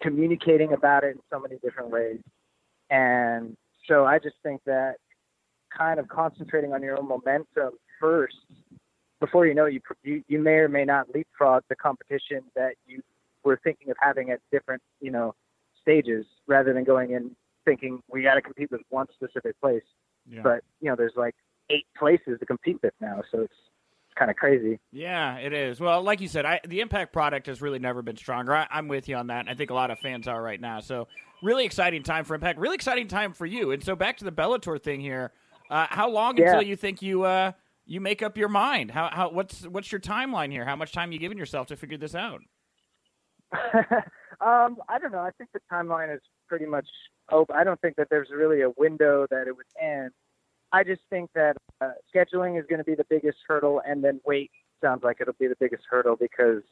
[0.00, 2.18] communicating about it in so many different ways.
[2.90, 4.96] And so I just think that
[5.76, 8.36] kind of concentrating on your own momentum first
[9.20, 12.72] before you know it, you, you you may or may not leapfrog the competition that
[12.86, 13.02] you
[13.44, 15.34] were thinking of having at different you know
[15.80, 17.30] stages rather than going in
[17.64, 19.82] thinking we got to compete with one specific place
[20.28, 20.40] Yeah.
[20.42, 21.34] but you know there's like
[21.68, 23.58] eight places to compete with now so it's it's
[24.20, 25.80] kind of crazy Yeah, it is.
[25.80, 28.54] Well, like you said, I, the Impact product has really never been stronger.
[28.54, 29.40] I, I'm with you on that.
[29.40, 30.80] and I think a lot of fans are right now.
[30.80, 31.08] So,
[31.42, 32.58] really exciting time for Impact.
[32.58, 33.70] Really exciting time for you.
[33.72, 35.32] And so, back to the Bellator thing here.
[35.70, 36.48] Uh, how long Yeah.
[36.48, 37.52] until you think you uh,
[37.86, 38.90] you make up your mind?
[38.90, 40.66] How, how what's what's your timeline here?
[40.66, 42.42] How much time are you giving yourself to figure this out?
[44.40, 46.86] um i don't know i think the timeline is pretty much
[47.32, 50.12] open i don't think that there's really a window that it would end
[50.72, 54.20] i just think that uh, scheduling is going to be the biggest hurdle and then
[54.26, 54.50] weight
[54.82, 56.62] sounds like it'll be the biggest hurdle because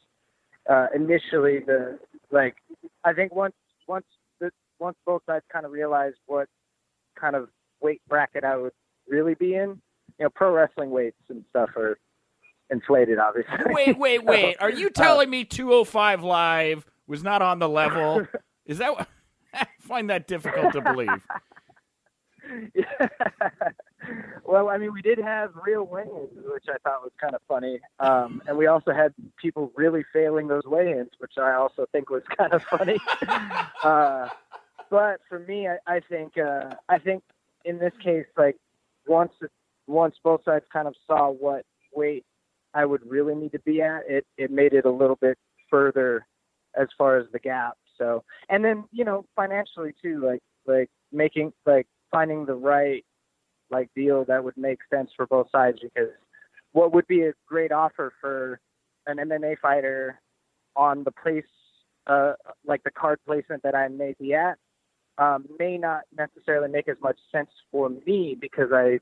[0.69, 1.97] uh initially the
[2.31, 2.55] like
[3.03, 3.53] i think once
[3.87, 4.05] once
[4.39, 6.47] the once both sides kind of realized what
[7.19, 7.49] kind of
[7.81, 8.73] weight bracket i would
[9.07, 9.69] really be in
[10.17, 11.97] you know pro wrestling weights and stuff are
[12.69, 14.55] inflated obviously Wait, wait, wait.
[14.59, 18.27] Are you telling me 205 Live was not on the level?
[18.65, 19.07] Is that what?
[19.53, 21.09] I find that difficult to believe.
[24.49, 27.79] well, I mean, we did have real weigh-ins, which I thought was kind of funny,
[27.99, 32.23] um, and we also had people really failing those weigh-ins, which I also think was
[32.37, 32.97] kind of funny.
[33.83, 34.29] uh,
[34.89, 37.21] but for me, I, I think uh, I think
[37.63, 38.57] in this case, like
[39.07, 39.33] once
[39.85, 42.25] once both sides kind of saw what weight
[42.73, 45.37] I would really need to be at, it it made it a little bit
[45.69, 46.25] further
[46.75, 47.77] as far as the gap.
[47.99, 53.05] So, and then you know financially too, like like making like finding the right
[53.71, 56.09] like deal that would make sense for both sides because
[56.71, 58.59] what would be a great offer for
[59.07, 60.19] an MMA fighter
[60.75, 61.43] on the place
[62.07, 62.33] uh
[62.65, 64.57] like the card placement that I may be at
[65.19, 68.99] um, may not necessarily make as much sense for me because I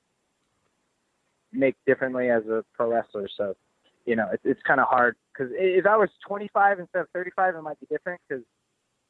[1.53, 3.29] make differently as a pro wrestler.
[3.37, 3.55] So,
[4.05, 7.55] you know, it, it's kind of hard because if I was 25 instead of 35,
[7.55, 8.43] it might be different because,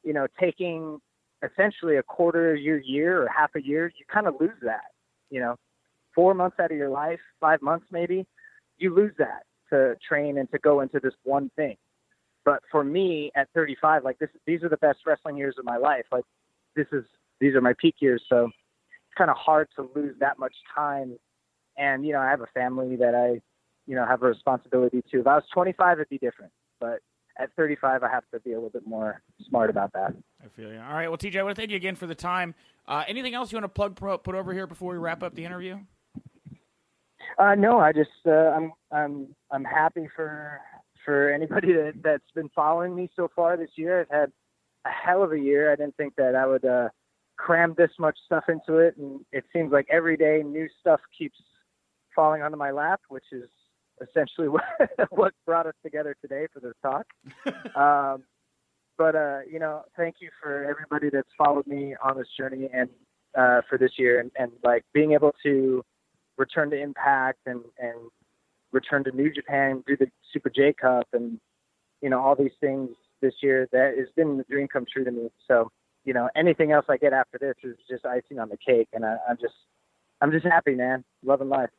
[0.04, 1.00] you know, taking
[1.42, 4.92] essentially a quarter of your year or half a year, you kind of lose that.
[5.30, 5.56] You know,
[6.14, 8.26] four months out of your life, five months maybe,
[8.78, 11.76] you lose that to train and to go into this one thing.
[12.44, 15.76] But for me at 35, like this, these are the best wrestling years of my
[15.76, 16.06] life.
[16.10, 16.24] Like
[16.74, 17.04] this is,
[17.40, 18.22] these are my peak years.
[18.28, 21.18] So it's kind of hard to lose that much time.
[21.76, 23.40] And, you know, I have a family that I,
[23.86, 25.20] you know, have a responsibility to.
[25.20, 26.52] If I was 25, it'd be different.
[26.80, 27.00] But
[27.38, 30.14] at 35, I have to be a little bit more smart about that.
[30.44, 30.80] I feel you.
[30.80, 31.08] All right.
[31.08, 32.54] Well, TJ, I want to thank you again for the time.
[32.86, 35.34] Uh, anything else you want to plug pro- put over here before we wrap up
[35.34, 35.78] the interview?
[37.38, 40.60] Uh, no, I just uh, I'm I'm I'm happy for
[41.04, 44.00] for anybody that that's been following me so far this year.
[44.00, 44.32] I've had
[44.84, 45.70] a hell of a year.
[45.70, 46.88] I didn't think that I would uh,
[47.36, 51.38] cram this much stuff into it, and it seems like every day new stuff keeps
[52.14, 53.48] falling onto my lap, which is
[54.00, 54.62] essentially what
[55.10, 57.06] what brought us together today for this talk.
[57.76, 58.24] um,
[58.96, 62.88] but uh, you know, thank you for everybody that's followed me on this journey and
[63.36, 65.84] uh, for this year, and, and like being able to
[66.36, 67.98] return to Impact and and
[68.72, 71.38] return to New Japan, do the Super J Cup, and
[72.00, 72.90] you know all these things
[73.22, 73.68] this year.
[73.72, 75.30] That has been the dream come true to me.
[75.46, 75.70] So
[76.04, 79.04] you know, anything else I get after this is just icing on the cake, and
[79.04, 79.54] I, I'm just
[80.20, 81.70] I'm just happy, man, loving life.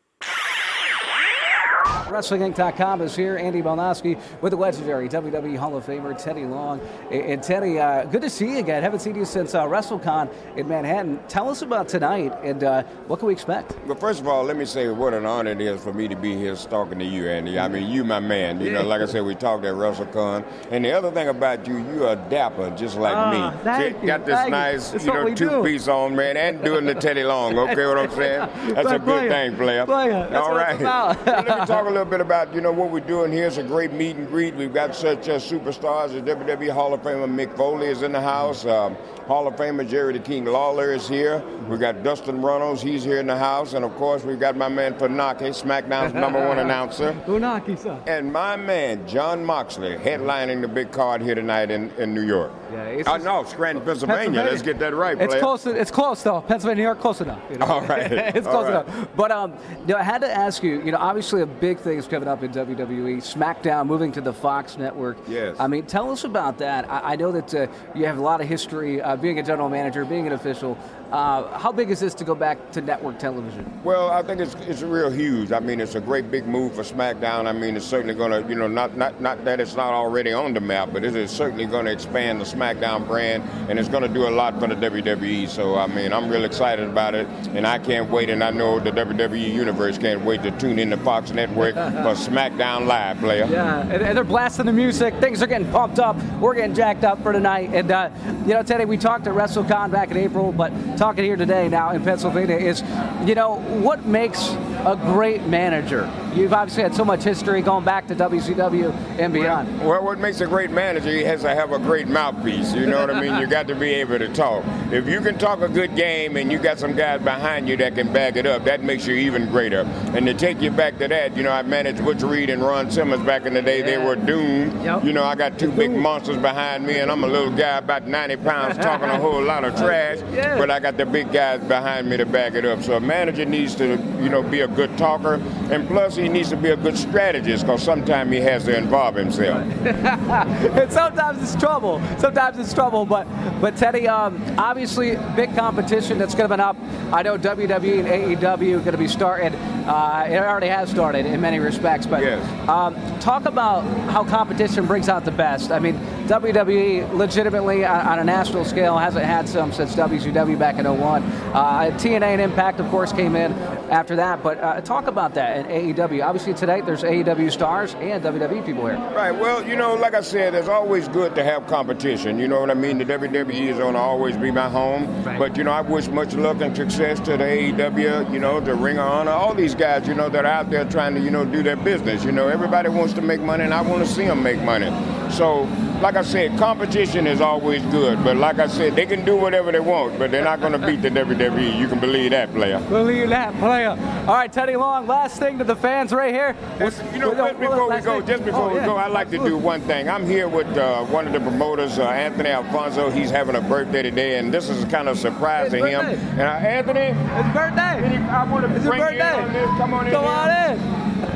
[1.89, 3.37] WrestlingInc.com is here.
[3.37, 6.79] Andy Malnoske with the legendary WWE Hall of Famer Teddy Long.
[7.11, 8.81] And Teddy, uh, good to see you again.
[8.83, 11.19] Haven't seen you since uh, WrestleCon in Manhattan.
[11.27, 13.75] Tell us about tonight and uh, what can we expect?
[13.85, 16.15] Well, first of all, let me say what an honor it is for me to
[16.15, 17.59] be here talking to you, Andy.
[17.59, 18.59] I mean, you, my man.
[18.61, 20.45] You know, like I said, we talked at WrestleCon.
[20.71, 23.63] And the other thing about you, you are dapper, just like Ah, me.
[23.63, 25.49] thank See, you, got this thank nice, That's you know, we do.
[25.49, 27.57] two-piece on, man, and doing the Teddy Long.
[27.57, 28.49] Okay, what I'm saying?
[28.75, 29.85] That's a good player, thing, player.
[29.85, 30.71] player, that's all what right.
[30.73, 31.25] it's about.
[31.25, 33.47] Let me talk a little bit about, you know, what we're doing here.
[33.47, 34.55] It's a great meet and greet.
[34.55, 36.13] We've got such uh, superstars.
[36.13, 38.65] The WWE Hall of Famer Mick Foley is in the house.
[38.65, 38.95] Um,
[39.27, 41.43] Hall of Famer Jerry the King Lawler is here.
[41.67, 42.81] We've got Dustin Runnels.
[42.81, 43.73] He's here in the house.
[43.73, 47.13] And, of course, we've got my man Panake, SmackDown's number one announcer.
[47.25, 48.01] Unaki, sir.
[48.07, 52.51] And my man, Jon Moxley, headlining the big card here tonight in, in New York.
[52.71, 54.25] Yeah, it's oh, no, Scranton, Pennsylvania.
[54.25, 54.51] Pennsylvania.
[54.51, 55.41] Let's get that right, It's player.
[55.41, 55.65] close.
[55.65, 56.41] It's close though.
[56.41, 57.41] Pennsylvania, New York, close enough.
[57.49, 57.65] You know?
[57.65, 58.11] All right.
[58.35, 58.85] it's close right.
[58.85, 59.07] enough.
[59.15, 60.81] But um, you know, I had to ask you.
[60.81, 63.17] You know, obviously a big thing is coming up in WWE.
[63.17, 65.17] SmackDown moving to the Fox network.
[65.27, 65.55] Yes.
[65.59, 66.89] I mean, tell us about that.
[66.89, 69.69] I, I know that uh, you have a lot of history uh, being a general
[69.69, 70.77] manager, being an official.
[71.11, 73.65] Uh, how big is this to go back to network television?
[73.83, 75.51] Well, I think it's it's real huge.
[75.51, 77.47] I mean, it's a great big move for SmackDown.
[77.47, 80.33] I mean, it's certainly going to, you know, not not not that it's not already
[80.33, 83.89] on the map, but it is certainly going to expand the SmackDown brand, and it's
[83.89, 85.47] going to do a lot for the WWE.
[85.47, 88.79] So, I mean, I'm real excited about it, and I can't wait, and I know
[88.79, 93.47] the WWE universe can't wait to tune in to Fox Network for SmackDown Live, player.
[93.49, 95.15] Yeah, and, and they're blasting the music.
[95.15, 96.21] Things are getting pumped up.
[96.39, 97.71] We're getting jacked up for tonight.
[97.73, 98.11] And, uh,
[98.45, 101.91] you know, Teddy, we talked at WrestleCon back in April, but talking here today now
[101.91, 102.81] in Pennsylvania is,
[103.25, 104.49] you know, what makes
[104.85, 106.11] a great manager?
[106.35, 109.79] You've obviously had so much history going back to WCW and beyond.
[109.79, 112.73] Well, what makes a great manager, he has to have a great mouthpiece.
[112.73, 113.39] You know what I mean?
[113.39, 114.63] You got to be able to talk.
[114.91, 117.95] If you can talk a good game and you got some guys behind you that
[117.95, 119.81] can back it up, that makes you even greater.
[120.13, 122.91] And to take you back to that, you know, I managed Butch Reed and Ron
[122.91, 123.81] Simmons back in the day.
[123.81, 124.83] They were doomed.
[124.83, 125.05] Yep.
[125.05, 128.05] You know, I got two big monsters behind me, and I'm a little guy about
[128.05, 130.19] 90 pounds talking a whole lot of trash.
[130.29, 130.57] Yeah.
[130.57, 132.81] But I got the big guys behind me to back it up.
[132.83, 135.35] So a manager needs to, you know, be a good talker,
[135.71, 139.15] and plus he needs to be a good strategist because sometimes he has to involve
[139.15, 139.63] himself.
[139.85, 142.01] and sometimes it's trouble.
[142.17, 143.05] Sometimes it's trouble.
[143.05, 143.27] But
[143.61, 146.75] but Teddy, um, obviously big competition that's coming up.
[147.11, 148.07] I know WWE and
[148.39, 149.53] AEW are going to be starting.
[149.55, 152.05] Uh, it already has started in many respects.
[152.05, 152.69] But Yes.
[152.69, 153.81] um, talk about
[154.11, 155.71] how competition brings out the best.
[155.71, 155.95] I mean,
[156.27, 161.23] WWE legitimately on, on a national scale hasn't had some since WCW back in 01.
[161.23, 163.53] Uh, TNA and Impact, of course, came in
[163.91, 164.41] after that.
[164.41, 166.25] But uh, talk about that in AEW.
[166.25, 168.97] Obviously tonight there's AEW stars and WWE people here.
[169.15, 169.31] Right.
[169.31, 172.39] Well, you know, like I said, it's always good to have competition.
[172.39, 172.97] You know what I mean?
[172.97, 175.23] The WWE is going to always be my home.
[175.23, 175.37] Right.
[175.37, 178.75] But, you know, I wish much luck and success to the AEW, you know, the
[178.75, 181.31] Ring of Honor, all these guys, you know, that are out there trying to, you
[181.31, 182.23] know, do their business.
[182.23, 184.89] You know, everybody wants to make money, and I want to see them make money.
[185.31, 185.65] So,
[186.01, 188.23] like I said, competition is always good.
[188.23, 190.79] But like I said, they can do whatever they want, but they're not going to
[190.79, 191.77] beat the WWE.
[191.77, 192.79] You can believe that, player.
[192.89, 193.89] Believe that, player.
[194.27, 196.55] All right, Teddy Long, last thing to the fans right here.
[196.79, 199.37] You know, just before we go, just before Oh, we yeah, go, I'd like to
[199.39, 200.07] do one thing.
[200.09, 203.09] I'm here with uh, one of the promoters, uh, Anthony Alfonso.
[203.09, 206.05] He's having a birthday today, and this is kind of a surprise His to him.
[206.05, 208.17] And uh, Anthony, It's birthday.
[208.29, 209.41] I want to It's your bring you in birthday.
[209.43, 209.67] on this.
[209.77, 210.13] Come on in.
[210.13, 210.79] Come on in.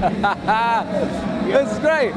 [1.52, 2.14] this is great.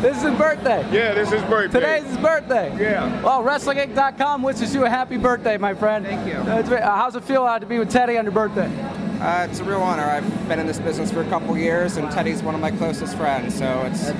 [0.00, 0.80] This is his birthday.
[0.92, 1.80] Yeah, this is his birthday.
[1.80, 2.74] Today's his birthday.
[2.80, 3.22] Yeah.
[3.22, 6.06] Well, WrestlingInc.com wishes you a happy birthday, my friend.
[6.06, 6.34] Thank you.
[6.50, 8.70] Uh, it's very- how's it feel uh, to be with Teddy on your birthday?
[9.20, 10.04] Uh, it's a real honor.
[10.04, 13.14] I've been in this business for a couple years, and Teddy's one of my closest
[13.18, 13.54] friends.
[13.54, 14.10] So it's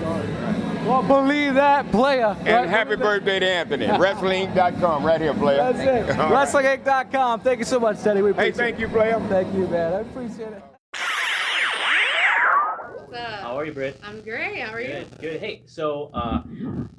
[0.86, 2.36] Well, believe that, player.
[2.40, 2.68] And Right?
[2.68, 3.86] happy birthday to Anthony.
[3.86, 5.72] WrestlingInc.com, right here, player.
[5.72, 5.78] That's
[6.10, 6.18] it.
[6.18, 6.46] All right.
[6.46, 7.40] WrestlingInc.com.
[7.40, 8.20] Thank you so much, Teddy.
[8.20, 8.80] We Hey, appreciate thank it.
[8.82, 9.18] you, player.
[9.30, 9.94] Thank you, man.
[9.94, 10.62] I appreciate it.
[13.10, 13.40] What's up?
[13.40, 13.98] How are you, Britt?
[14.04, 14.60] I'm great.
[14.60, 14.86] How are you?
[14.86, 15.40] Good, good.
[15.40, 16.42] Hey, so uh,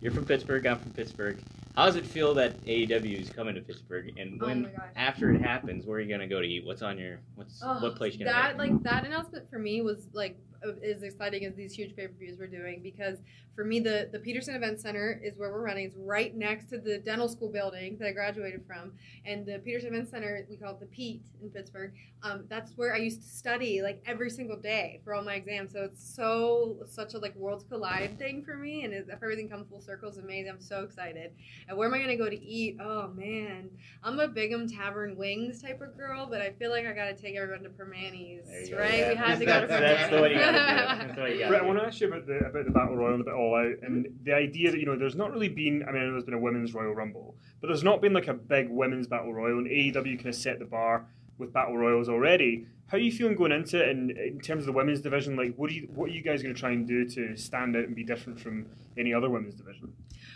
[0.01, 0.67] you're from Pittsburgh.
[0.67, 1.39] I'm from Pittsburgh.
[1.73, 4.11] How does it feel that AEW is coming to Pittsburgh?
[4.19, 4.73] And Oh when gosh.
[4.97, 6.65] after it happens, where are you gonna go to eat?
[6.65, 8.63] What's on your what's Oh, what place you gonna that go?
[8.63, 12.37] like that announcement for me was like as exciting as these huge pay per views
[12.39, 13.17] we're doing because
[13.55, 15.85] for me, the, the Petersen Event Center is where we're running.
[15.85, 18.93] It's right next to the dental school building that I graduated from.
[19.25, 21.93] And the Petersen Event Center, we call it the Pete in Pittsburgh.
[22.23, 25.73] Um, that's where I used to study like every single day for all my exams.
[25.73, 28.85] So it's so, such a like worlds collide thing for me.
[28.85, 30.51] And if everything comes full circle, it's amazing.
[30.51, 31.31] I'm so excited.
[31.67, 32.77] And where am I going to go to eat?
[32.79, 33.69] Oh, man.
[34.03, 37.15] I'm a Bigham Tavern Wings type of girl, but I feel like I got to
[37.15, 38.99] take everyone to Primanti's, right?
[38.99, 39.09] Yeah.
[39.09, 41.07] We have to go to That's- that's the way you gotta do it.
[41.07, 42.71] That's the way you gotta Britt, I want to ask you about the about the
[42.71, 45.31] battle royal and a bit all out, and the idea that you know there's not
[45.31, 45.83] really been.
[45.87, 48.27] I mean, I know there's been a women's Royal Rumble, but there's not been like
[48.27, 52.07] a big women's battle royal, and AEW kind of set the bar with battle royals
[52.07, 52.67] already.
[52.87, 55.35] How are you feeling going into it, and in terms of the women's division?
[55.35, 57.75] Like, what do you what are you guys going to try and do to stand
[57.75, 59.93] out and be different from any other women's division?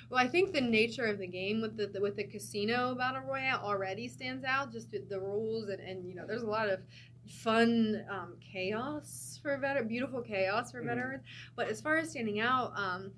[0.10, 3.60] Well, I think the nature of the game with the, with the casino battle royale
[3.64, 4.72] already stands out.
[4.72, 6.80] Just with the rules and, and you know, there's a lot of
[7.28, 10.86] fun um, chaos for veterans, beautiful chaos for Mhm.
[10.88, 11.24] veterans.
[11.56, 13.12] But as far as standing out, um,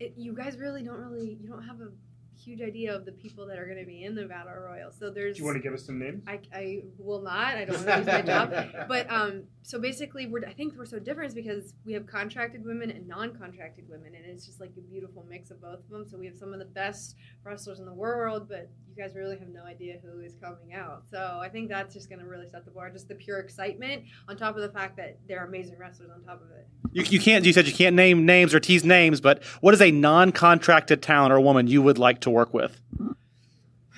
[0.00, 1.90] it, you guys really don't really you don't have a
[2.36, 4.92] huge idea of the people that are going to be in the battle royal.
[4.92, 5.36] So there's.
[5.36, 6.22] Do you want to give us some names?
[6.26, 7.56] I, I will not.
[7.56, 8.52] I don't want to lose my job.
[8.88, 12.90] But um, so basically, we're I think we're so different because we have contracted women
[12.92, 16.06] and non-contracted women, and it's just like a beautiful mix of both of them.
[16.08, 19.48] So we have some of the best wrestlers in the world, but guys really have
[19.48, 21.04] no idea who is coming out.
[21.10, 22.90] So I think that's just going to really set the bar.
[22.90, 26.42] Just the pure excitement on top of the fact that they're amazing wrestlers on top
[26.42, 26.66] of it.
[26.92, 27.44] You, you can't.
[27.44, 31.32] You said you can't name names or tease names, but what is a non-contracted talent
[31.32, 32.80] or woman you would like to work with?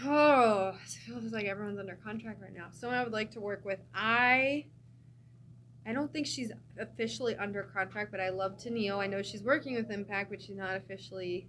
[0.05, 2.68] Oh, it feels like everyone's under contract right now.
[2.72, 3.80] Someone I would like to work with.
[3.94, 4.66] I
[5.86, 8.98] I don't think she's officially under contract, but I love Tenille.
[8.98, 11.48] I know she's working with Impact, but she's not officially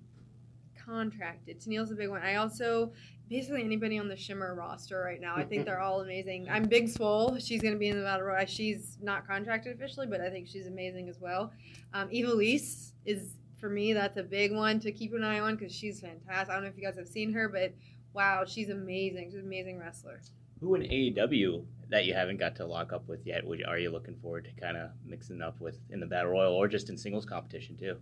[0.86, 1.60] contracted.
[1.60, 2.22] Tenille's a big one.
[2.22, 2.92] I also
[3.30, 5.36] basically anybody on the Shimmer roster right now.
[5.36, 6.48] I think they're all amazing.
[6.50, 7.38] I'm Big Swole.
[7.40, 8.46] She's going to be in the battle royal.
[8.46, 11.52] She's not contracted officially, but I think she's amazing as well.
[11.94, 13.94] Um, Eva Lise is for me.
[13.94, 16.50] That's a big one to keep an eye on because she's fantastic.
[16.50, 17.74] I don't know if you guys have seen her, but
[18.14, 19.30] wow, she's amazing.
[19.30, 20.22] She's an amazing wrestler.
[20.60, 23.46] Who in AEW that you haven't got to lock up with yet?
[23.46, 26.54] Would, are you looking forward to kind of mixing up with in the battle royal
[26.54, 27.98] or just in singles competition too?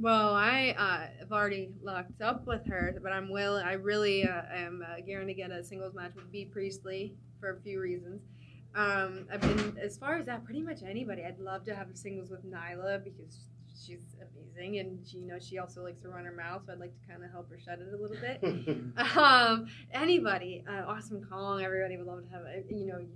[0.00, 3.56] Well, I uh, have already locked up with her, but I'm will.
[3.56, 7.50] I really uh, am uh, gearing to get a singles match with Bea Priestley for
[7.56, 8.22] a few reasons.
[8.74, 11.24] Um, I've been as far as that, pretty much anybody.
[11.24, 13.46] I'd love to have a singles with Nyla because
[13.80, 16.80] she's amazing, and she, you know, she also likes to run her mouth, so I'd
[16.80, 19.16] like to kind of help her shut it a little bit.
[19.16, 22.42] um, anybody, uh, Awesome Kong, everybody would love to have.
[22.46, 22.66] it.
[22.68, 23.08] You know, you,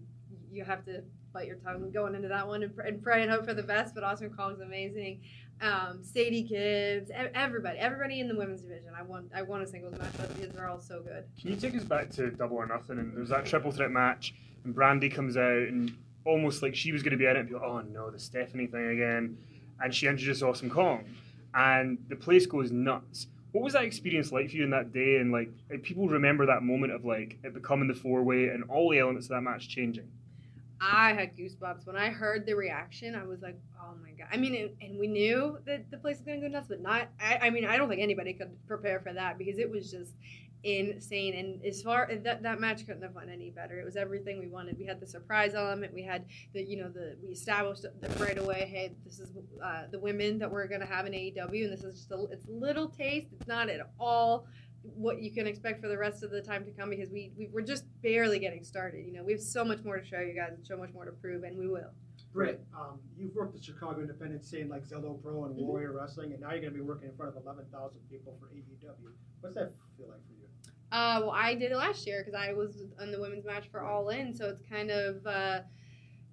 [0.53, 1.03] you have to
[1.33, 3.63] bite your tongue going into that one and, pr- and pray and hope for the
[3.63, 3.95] best.
[3.95, 5.21] But Awesome Kong's amazing.
[5.61, 8.91] Um, Sadie Gibbs, everybody, everybody in the women's division.
[8.97, 11.25] I want, I want a singles match because they're all so good.
[11.41, 12.99] Can you take us back to Double or Nothing?
[12.99, 14.35] And there's that triple threat match,
[14.65, 17.49] and Brandi comes out, and almost like she was going to be in it, and
[17.49, 19.37] be like, oh no, the Stephanie thing again.
[19.81, 21.05] And she introduced Awesome Kong,
[21.55, 23.27] and the place goes nuts.
[23.53, 25.17] What was that experience like for you in that day?
[25.17, 25.51] And like,
[25.83, 29.27] people remember that moment of like it becoming the four way and all the elements
[29.27, 30.09] of that match changing.
[30.81, 33.15] I had goosebumps when I heard the reaction.
[33.15, 36.19] I was like, "Oh my god!" I mean, and, and we knew that the place
[36.19, 37.09] was to go nuts, but not.
[37.21, 40.13] I, I mean, I don't think anybody could prepare for that because it was just
[40.65, 41.35] insane.
[41.35, 43.81] And as far that that match couldn't have went any better.
[43.81, 44.79] It was everything we wanted.
[44.79, 45.95] We had the surprise element.
[45.95, 47.85] We had the you know the we established
[48.19, 48.69] right away.
[48.73, 49.33] Hey, this is
[49.65, 52.47] uh, the women that we're to have in AEW, and this is just a it's
[52.47, 53.29] a little taste.
[53.33, 54.47] It's not at all
[54.95, 57.49] what you can expect for the rest of the time to come because we, we
[57.53, 59.05] we're just barely getting started.
[59.07, 61.05] You know, we have so much more to show you guys and so much more
[61.05, 61.91] to prove, and we will.
[62.33, 65.65] Britt, um, you've worked the Chicago independent scene like Zelo Pro and Mhm.
[65.65, 68.49] Warrior Wrestling, and now you're going to be working in front of 11,000 people for
[68.55, 69.13] AEW.
[69.41, 70.49] What's that feel like for you?
[70.93, 73.81] Uh, well, I did it last year because I was on the women's match for
[73.83, 75.61] All In, so it's kind of uh,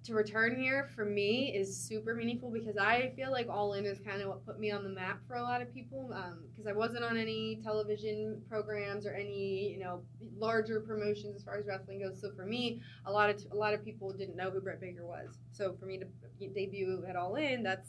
[0.06, 3.98] to return here for me is super meaningful because I feel like All In is
[3.98, 6.14] kind of what put me on the map for a lot of people
[6.52, 10.02] because I wasn't on any television programs or any you know
[10.38, 12.20] larger promotions as far as wrestling goes.
[12.20, 15.04] So for me, a lot of a lot of people didn't know who Britt Baker
[15.04, 15.38] was.
[15.50, 16.06] So for me to
[16.54, 17.88] debut at All In, that's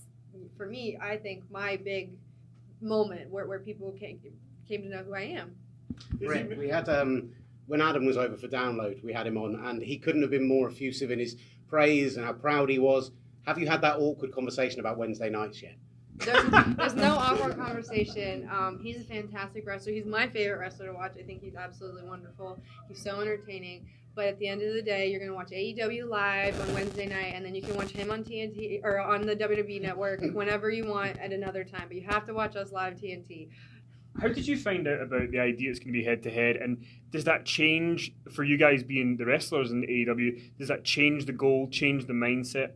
[0.58, 2.12] for me, I think my big
[2.82, 4.20] moment where, where people came
[4.68, 5.56] came to know who I am.
[6.14, 7.30] Britt, we had um,
[7.68, 10.48] when Adam was over for download, we had him on, and he couldn't have been
[10.48, 11.36] more effusive in his
[11.68, 13.12] praise and how proud he was.
[13.46, 15.76] Have you had that awkward conversation about Wednesday nights yet?
[16.18, 18.50] There's, there's no awkward conversation.
[18.52, 19.94] Um, he's a fantastic wrestler.
[19.94, 21.14] He's my favorite wrestler to watch.
[21.20, 22.60] I think he's absolutely wonderful.
[22.88, 23.88] He's so entertaining.
[24.16, 27.06] But at the end of the day, you're going to watch AEW live on Wednesday
[27.06, 30.72] night, and then you can watch him on TNT or on the WWE network whenever
[30.72, 31.84] you want at another time.
[31.88, 33.50] But you have to watch us live TNT.
[34.20, 36.56] How did you find out about the idea it's going to be head to head?
[36.56, 40.58] And does that change for you guys being the wrestlers in AEW?
[40.58, 42.72] Does that change the goal, change the mindset?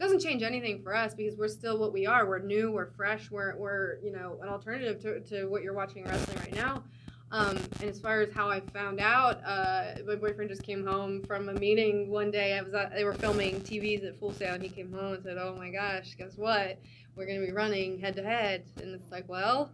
[0.00, 2.26] doesn't change anything for us because we're still what we are.
[2.26, 6.04] We're new, we're fresh, we're, we're you know an alternative to, to what you're watching
[6.04, 6.82] wrestling right now.
[7.32, 11.22] Um, and as far as how I found out, uh, my boyfriend just came home
[11.22, 12.58] from a meeting one day.
[12.58, 15.22] I was at, they were filming TVs at Full Sail, and he came home and
[15.22, 16.80] said, "Oh my gosh, guess what?
[17.14, 19.70] We're going to be running head to head." And it's like, well.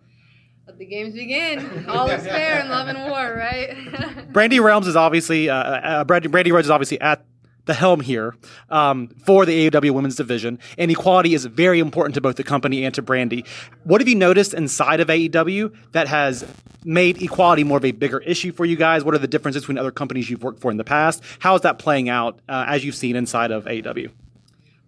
[0.66, 1.86] Let the games begin.
[1.88, 3.70] All is fair in love and war, right?
[4.32, 7.24] Brandi Realms is obviously uh, uh, Brandi, Brandi Rhodes is obviously at
[7.66, 8.34] the helm here
[8.70, 12.84] um, for the AEW women's division, and equality is very important to both the company
[12.84, 13.46] and to Brandi.
[13.84, 16.44] What have you noticed inside of AEW that has
[16.84, 19.04] made equality more of a bigger issue for you guys?
[19.04, 21.22] What are the differences between other companies you've worked for in the past?
[21.38, 24.10] How is that playing out uh, as you've seen inside of AEW?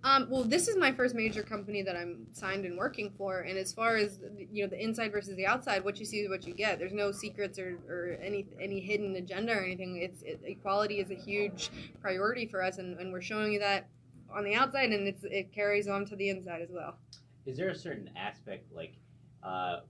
[0.04, 3.58] Um, well, this is my first major company that I'm signed and working for, and
[3.58, 4.20] as far as
[4.52, 6.78] you know, the inside versus the outside, what you see is what you get.
[6.78, 9.96] There's no secrets or, or any any hidden agenda or anything.
[10.00, 11.70] It's it, equality is a huge
[12.00, 13.88] priority for us, and, and we're showing you that
[14.32, 16.96] on the outside, and it's it carries on to the inside as well.
[17.44, 18.94] Is there a certain aspect like?
[19.42, 19.80] Uh,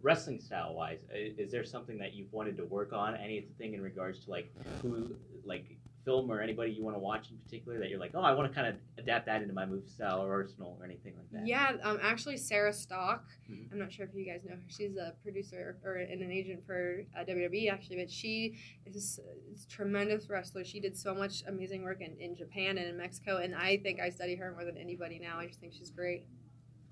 [0.00, 4.24] wrestling style wise is there something that you've wanted to work on anything in regards
[4.24, 5.77] to like who like
[6.08, 8.50] film or anybody you want to watch in particular that you're like, oh, I want
[8.50, 11.46] to kind of adapt that into my move style or arsenal or anything like that?
[11.46, 13.24] Yeah, um, actually, Sarah Stock.
[13.50, 13.72] Mm-hmm.
[13.72, 14.62] I'm not sure if you guys know her.
[14.68, 18.54] She's a producer or an agent for uh, WWE, actually, but she
[18.86, 19.20] is,
[19.52, 20.64] is a tremendous wrestler.
[20.64, 24.00] She did so much amazing work in, in Japan and in Mexico, and I think
[24.00, 25.38] I study her more than anybody now.
[25.38, 26.24] I just think she's great.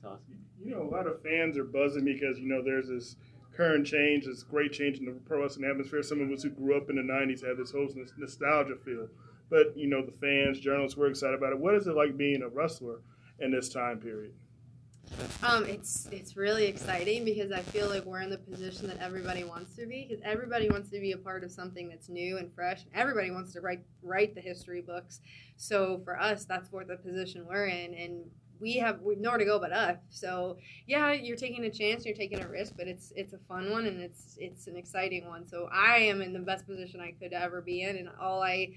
[0.02, 0.38] That's awesome.
[0.62, 3.16] You know, a lot of fans are buzzing because, you know, there's this
[3.56, 6.02] current change, this great change in the pro wrestling atmosphere.
[6.02, 7.88] Some of us who grew up in the '90s have this whole
[8.18, 9.08] nostalgia feel.
[9.48, 11.58] But you know, the fans, journalists, we're excited about it.
[11.58, 13.00] What is it like being a wrestler
[13.38, 14.32] in this time period?
[15.42, 19.44] Um, it's it's really exciting because I feel like we're in the position that everybody
[19.44, 22.52] wants to be because everybody wants to be a part of something that's new and
[22.52, 22.82] fresh.
[22.84, 25.20] And Everybody wants to write write the history books.
[25.56, 28.24] So for us, that's what the position we're in, and
[28.60, 30.02] we have we've nowhere to go but up.
[30.10, 33.70] So yeah, you're taking a chance, you're taking a risk, but it's it's a fun
[33.70, 35.46] one and it's it's an exciting one.
[35.46, 38.70] So I am in the best position I could ever be in, and all I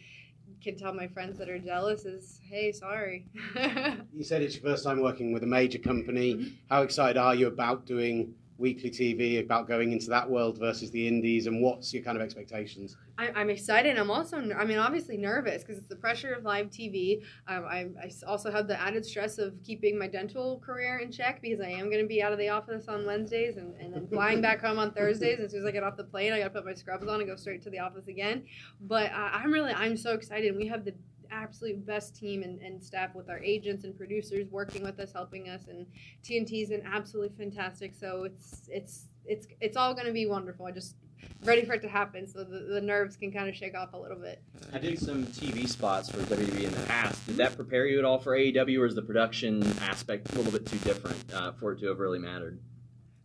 [0.64, 3.26] can tell my friends that are jealous is, hey, sorry.
[4.14, 6.36] you said it's your first time working with a major company.
[6.36, 6.50] Mm-hmm.
[6.70, 11.07] How excited are you about doing weekly TV about going into that world versus the
[11.07, 12.97] indies, and what's your kind of expectations?
[13.18, 13.97] I, am excited.
[13.97, 17.24] I'm also, I mean, obviously nervous because it's the pressure of live TV.
[17.47, 21.41] Um, I, I, also have the added stress of keeping my dental career in check
[21.41, 24.07] because I am going to be out of the office on Wednesdays and, and then
[24.07, 25.39] flying back home on Thursdays.
[25.39, 27.20] As soon as I get off the plane, I got to put my scrubs on
[27.20, 28.43] and go straight to the office again.
[28.82, 30.55] But uh, I'm really, I'm so excited.
[30.55, 30.93] We have the
[31.32, 35.50] absolute best team and, and staff with our agents and producers working with us, helping
[35.50, 35.86] us, and
[36.24, 37.94] TNT is an absolutely fantastic.
[37.94, 40.66] So it's it's it's it's all going to be wonderful.
[40.66, 40.96] I just
[41.44, 43.98] ready for it to happen so the, the nerves can kind of shake off a
[43.98, 44.42] little bit.
[44.74, 47.26] I did some TV spots for WWE in the past.
[47.28, 50.52] Did that prepare you at all for AEW, or is the production aspect a little
[50.52, 52.60] bit too different uh, for it to have really mattered?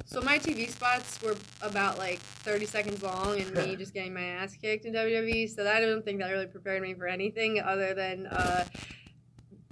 [0.07, 4.23] So my TV spots were about like 30 seconds long, and me just getting my
[4.23, 5.49] ass kicked in WWE.
[5.49, 8.65] So that I don't think that really prepared me for anything other than uh,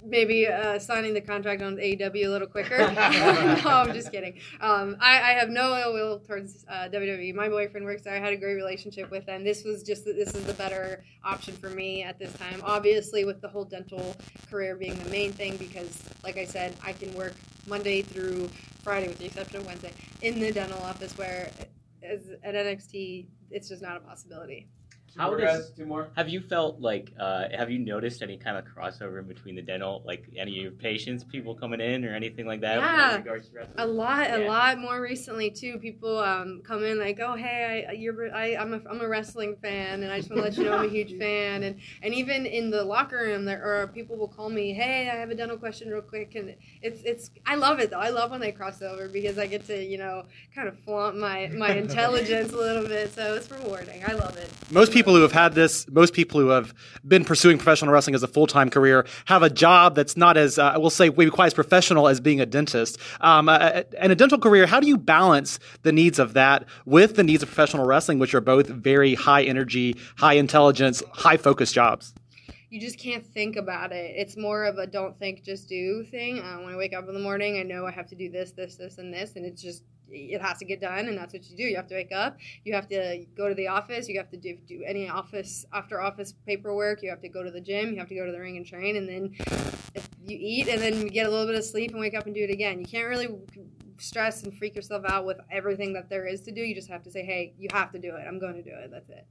[0.05, 2.77] maybe uh, signing the contract on AEW a little quicker.
[2.77, 4.39] no, I'm just kidding.
[4.59, 7.33] Um, I, I, have no ill will towards uh, WWE.
[7.33, 8.13] My boyfriend works there.
[8.13, 9.43] I had a great relationship with them.
[9.43, 12.61] This was just this is the better option for me at this time.
[12.63, 14.15] Obviously, with the whole dental
[14.49, 17.33] career being the main thing, because like I said, I can work
[17.67, 18.49] Monday through
[18.83, 21.49] Friday, with the exception of Wednesday, in the dental office where
[22.03, 24.67] as at NXT, it's just not a possibility.
[25.17, 26.09] How more does, guys, two more.
[26.15, 27.13] Have you felt like?
[27.19, 30.63] Uh, have you noticed any kind of crossover in between the dental, like any of
[30.63, 32.77] your patients, people coming in, or anything like that?
[32.77, 33.21] Yeah,
[33.77, 34.37] a lot, yeah.
[34.37, 35.77] a lot more recently too.
[35.77, 39.55] People um, come in like, "Oh, hey, I, you're, I, I'm a, I'm a wrestling
[39.61, 42.13] fan, and I just want to let you know I'm a huge fan." And and
[42.13, 45.35] even in the locker room, there are people will call me, "Hey, I have a
[45.35, 47.99] dental question, real quick." And it's it's I love it though.
[47.99, 50.23] I love when they cross over because I get to you know
[50.55, 53.13] kind of flaunt my my intelligence a little bit.
[53.13, 54.03] So it's rewarding.
[54.07, 54.49] I love it.
[54.71, 56.73] Most people people who have had this, most people who have
[57.05, 60.57] been pursuing professional wrestling as a full time career, have a job that's not as,
[60.57, 62.97] uh, we'll say, maybe quite as professional as being a dentist.
[63.19, 67.17] Um, uh, and a dental career, how do you balance the needs of that with
[67.17, 71.73] the needs of professional wrestling, which are both very high energy, high intelligence, high focus
[71.73, 72.13] jobs?
[72.69, 74.15] you just can't think about it.
[74.15, 76.39] It's more of a don't think, just do thing.
[76.39, 78.49] Uh, when I wake up in the morning, I know I have to do this,
[78.53, 79.83] this, this, and this, and it's just
[80.13, 81.63] it has to get done, and that's what you do.
[81.63, 82.37] You have to wake up.
[82.63, 84.07] You have to go to the office.
[84.07, 87.01] You have to do, do any office after office paperwork.
[87.01, 87.91] You have to go to the gym.
[87.91, 89.35] You have to go to the ring and train, and then
[90.25, 92.35] you eat, and then you get a little bit of sleep and wake up and
[92.35, 92.79] do it again.
[92.79, 93.29] You can't really
[93.97, 96.61] stress and freak yourself out with everything that there is to do.
[96.61, 98.25] You just have to say, "Hey, you have to do it.
[98.27, 98.91] I'm going to do it.
[98.91, 99.25] That's it."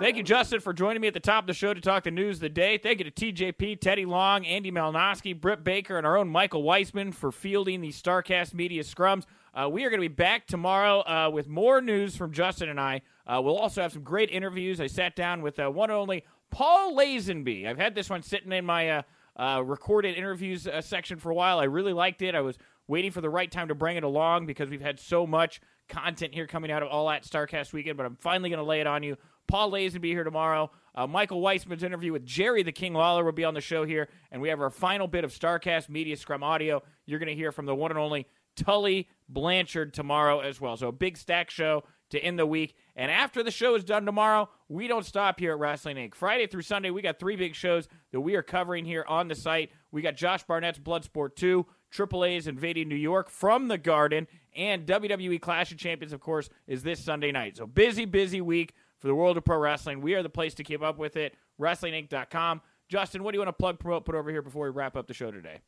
[0.00, 2.12] Thank you, Justin, for joining me at the top of the show to talk the
[2.12, 2.78] news of the day.
[2.78, 7.12] Thank you to TJP, Teddy Long, Andy Malnoske, Britt Baker, and our own Michael Weisman
[7.12, 9.24] for fielding the Starrcast Media Scrums.
[9.52, 12.78] Uh, we are going to be back tomorrow uh, with more news from Justin and
[12.78, 13.02] I.
[13.26, 14.80] Uh, we'll also have some great interviews.
[14.80, 17.66] I sat down with uh, one and only Paul Lazenby.
[17.66, 19.02] I've had this one sitting in my uh,
[19.34, 21.58] uh, recorded interviews section for a while.
[21.58, 22.36] I really liked it.
[22.36, 25.26] I was waiting for the right time to bring it along because we've had so
[25.26, 28.64] much content here coming out of All Out Starrcast Weekend, but I'm finally going to
[28.64, 29.16] lay it on you.
[29.48, 30.70] Paul Lays will be here tomorrow.
[30.94, 34.08] Uh, Michael Weisman's interview with Jerry the King Lawler will be on the show here,
[34.30, 36.82] and we have our final bit of Starrcast Media Scrum audio.
[37.06, 40.76] You're going to hear from the one and only Tully Blanchard tomorrow as well.
[40.76, 42.74] So a big stack show to end the week.
[42.96, 46.14] And after the show is done tomorrow, we don't stop here at Wrestling Inc.
[46.14, 49.34] Friday through Sunday, we got three big shows that we are covering here on the
[49.34, 49.70] site.
[49.92, 54.26] We got Josh Barnett's Bloodsport 2, Triple A's invading New York from the Garden,
[54.56, 57.56] and WWE Clash of Champions, of course, is this Sunday night.
[57.56, 60.00] So busy, busy week for the world of pro wrestling.
[60.00, 61.34] We are the place to keep up with it.
[61.60, 62.60] WrestlingInc.com.
[62.88, 65.06] Justin, what do you want to plug, promote, put over here before we wrap up
[65.06, 65.60] the show today?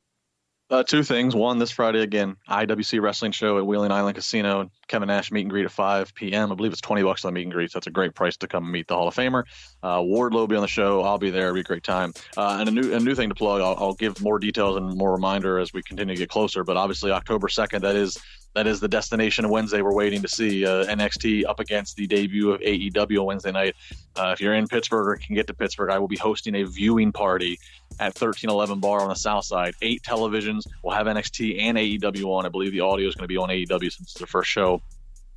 [0.70, 1.34] Uh, two things.
[1.34, 4.70] One, this Friday again, IWC Wrestling Show at Wheeling Island Casino.
[4.86, 6.52] Kevin Nash meet and greet at 5 p.m.
[6.52, 7.72] I believe it's 20 bucks on meet and greet.
[7.72, 9.42] So that's a great price to come meet the Hall of Famer.
[9.82, 11.02] Uh, Wardlow will be on the show.
[11.02, 11.46] I'll be there.
[11.46, 12.12] It'll be a great time.
[12.36, 13.60] Uh, and a new a new thing to plug.
[13.60, 16.62] I'll, I'll give more details and more reminder as we continue to get closer.
[16.62, 18.16] But obviously, October 2nd, that is
[18.54, 19.82] that is the destination of Wednesday.
[19.82, 23.76] We're waiting to see uh, NXT up against the debut of AEW on Wednesday night.
[24.16, 26.64] Uh, if you're in Pittsburgh or can get to Pittsburgh, I will be hosting a
[26.64, 27.58] viewing party
[28.00, 29.74] at 1311 Bar on the South Side.
[29.82, 30.66] Eight televisions.
[30.82, 32.46] We'll have NXT and AEW on.
[32.46, 34.82] I believe the audio is going to be on AEW since it's the first show.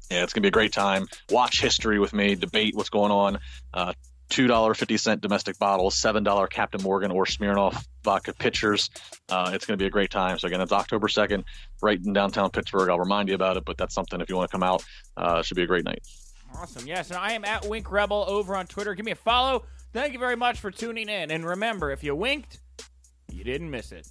[0.09, 1.07] Yeah, it's going to be a great time.
[1.29, 3.39] Watch history with me, debate what's going on.
[3.73, 3.93] Uh,
[4.33, 8.89] $2.50 domestic bottles, $7 Captain Morgan or Smirnoff vodka pitchers.
[9.29, 10.39] Uh, it's going to be a great time.
[10.39, 11.43] So, again, it's October 2nd,
[11.83, 12.89] right in downtown Pittsburgh.
[12.89, 14.83] I'll remind you about it, but that's something if you want to come out,
[15.17, 16.01] uh, should be a great night.
[16.55, 16.87] Awesome.
[16.87, 18.95] Yes, and I am at Wink Rebel over on Twitter.
[18.95, 19.65] Give me a follow.
[19.91, 21.29] Thank you very much for tuning in.
[21.29, 22.59] And remember, if you winked,
[23.31, 24.07] you didn't miss it.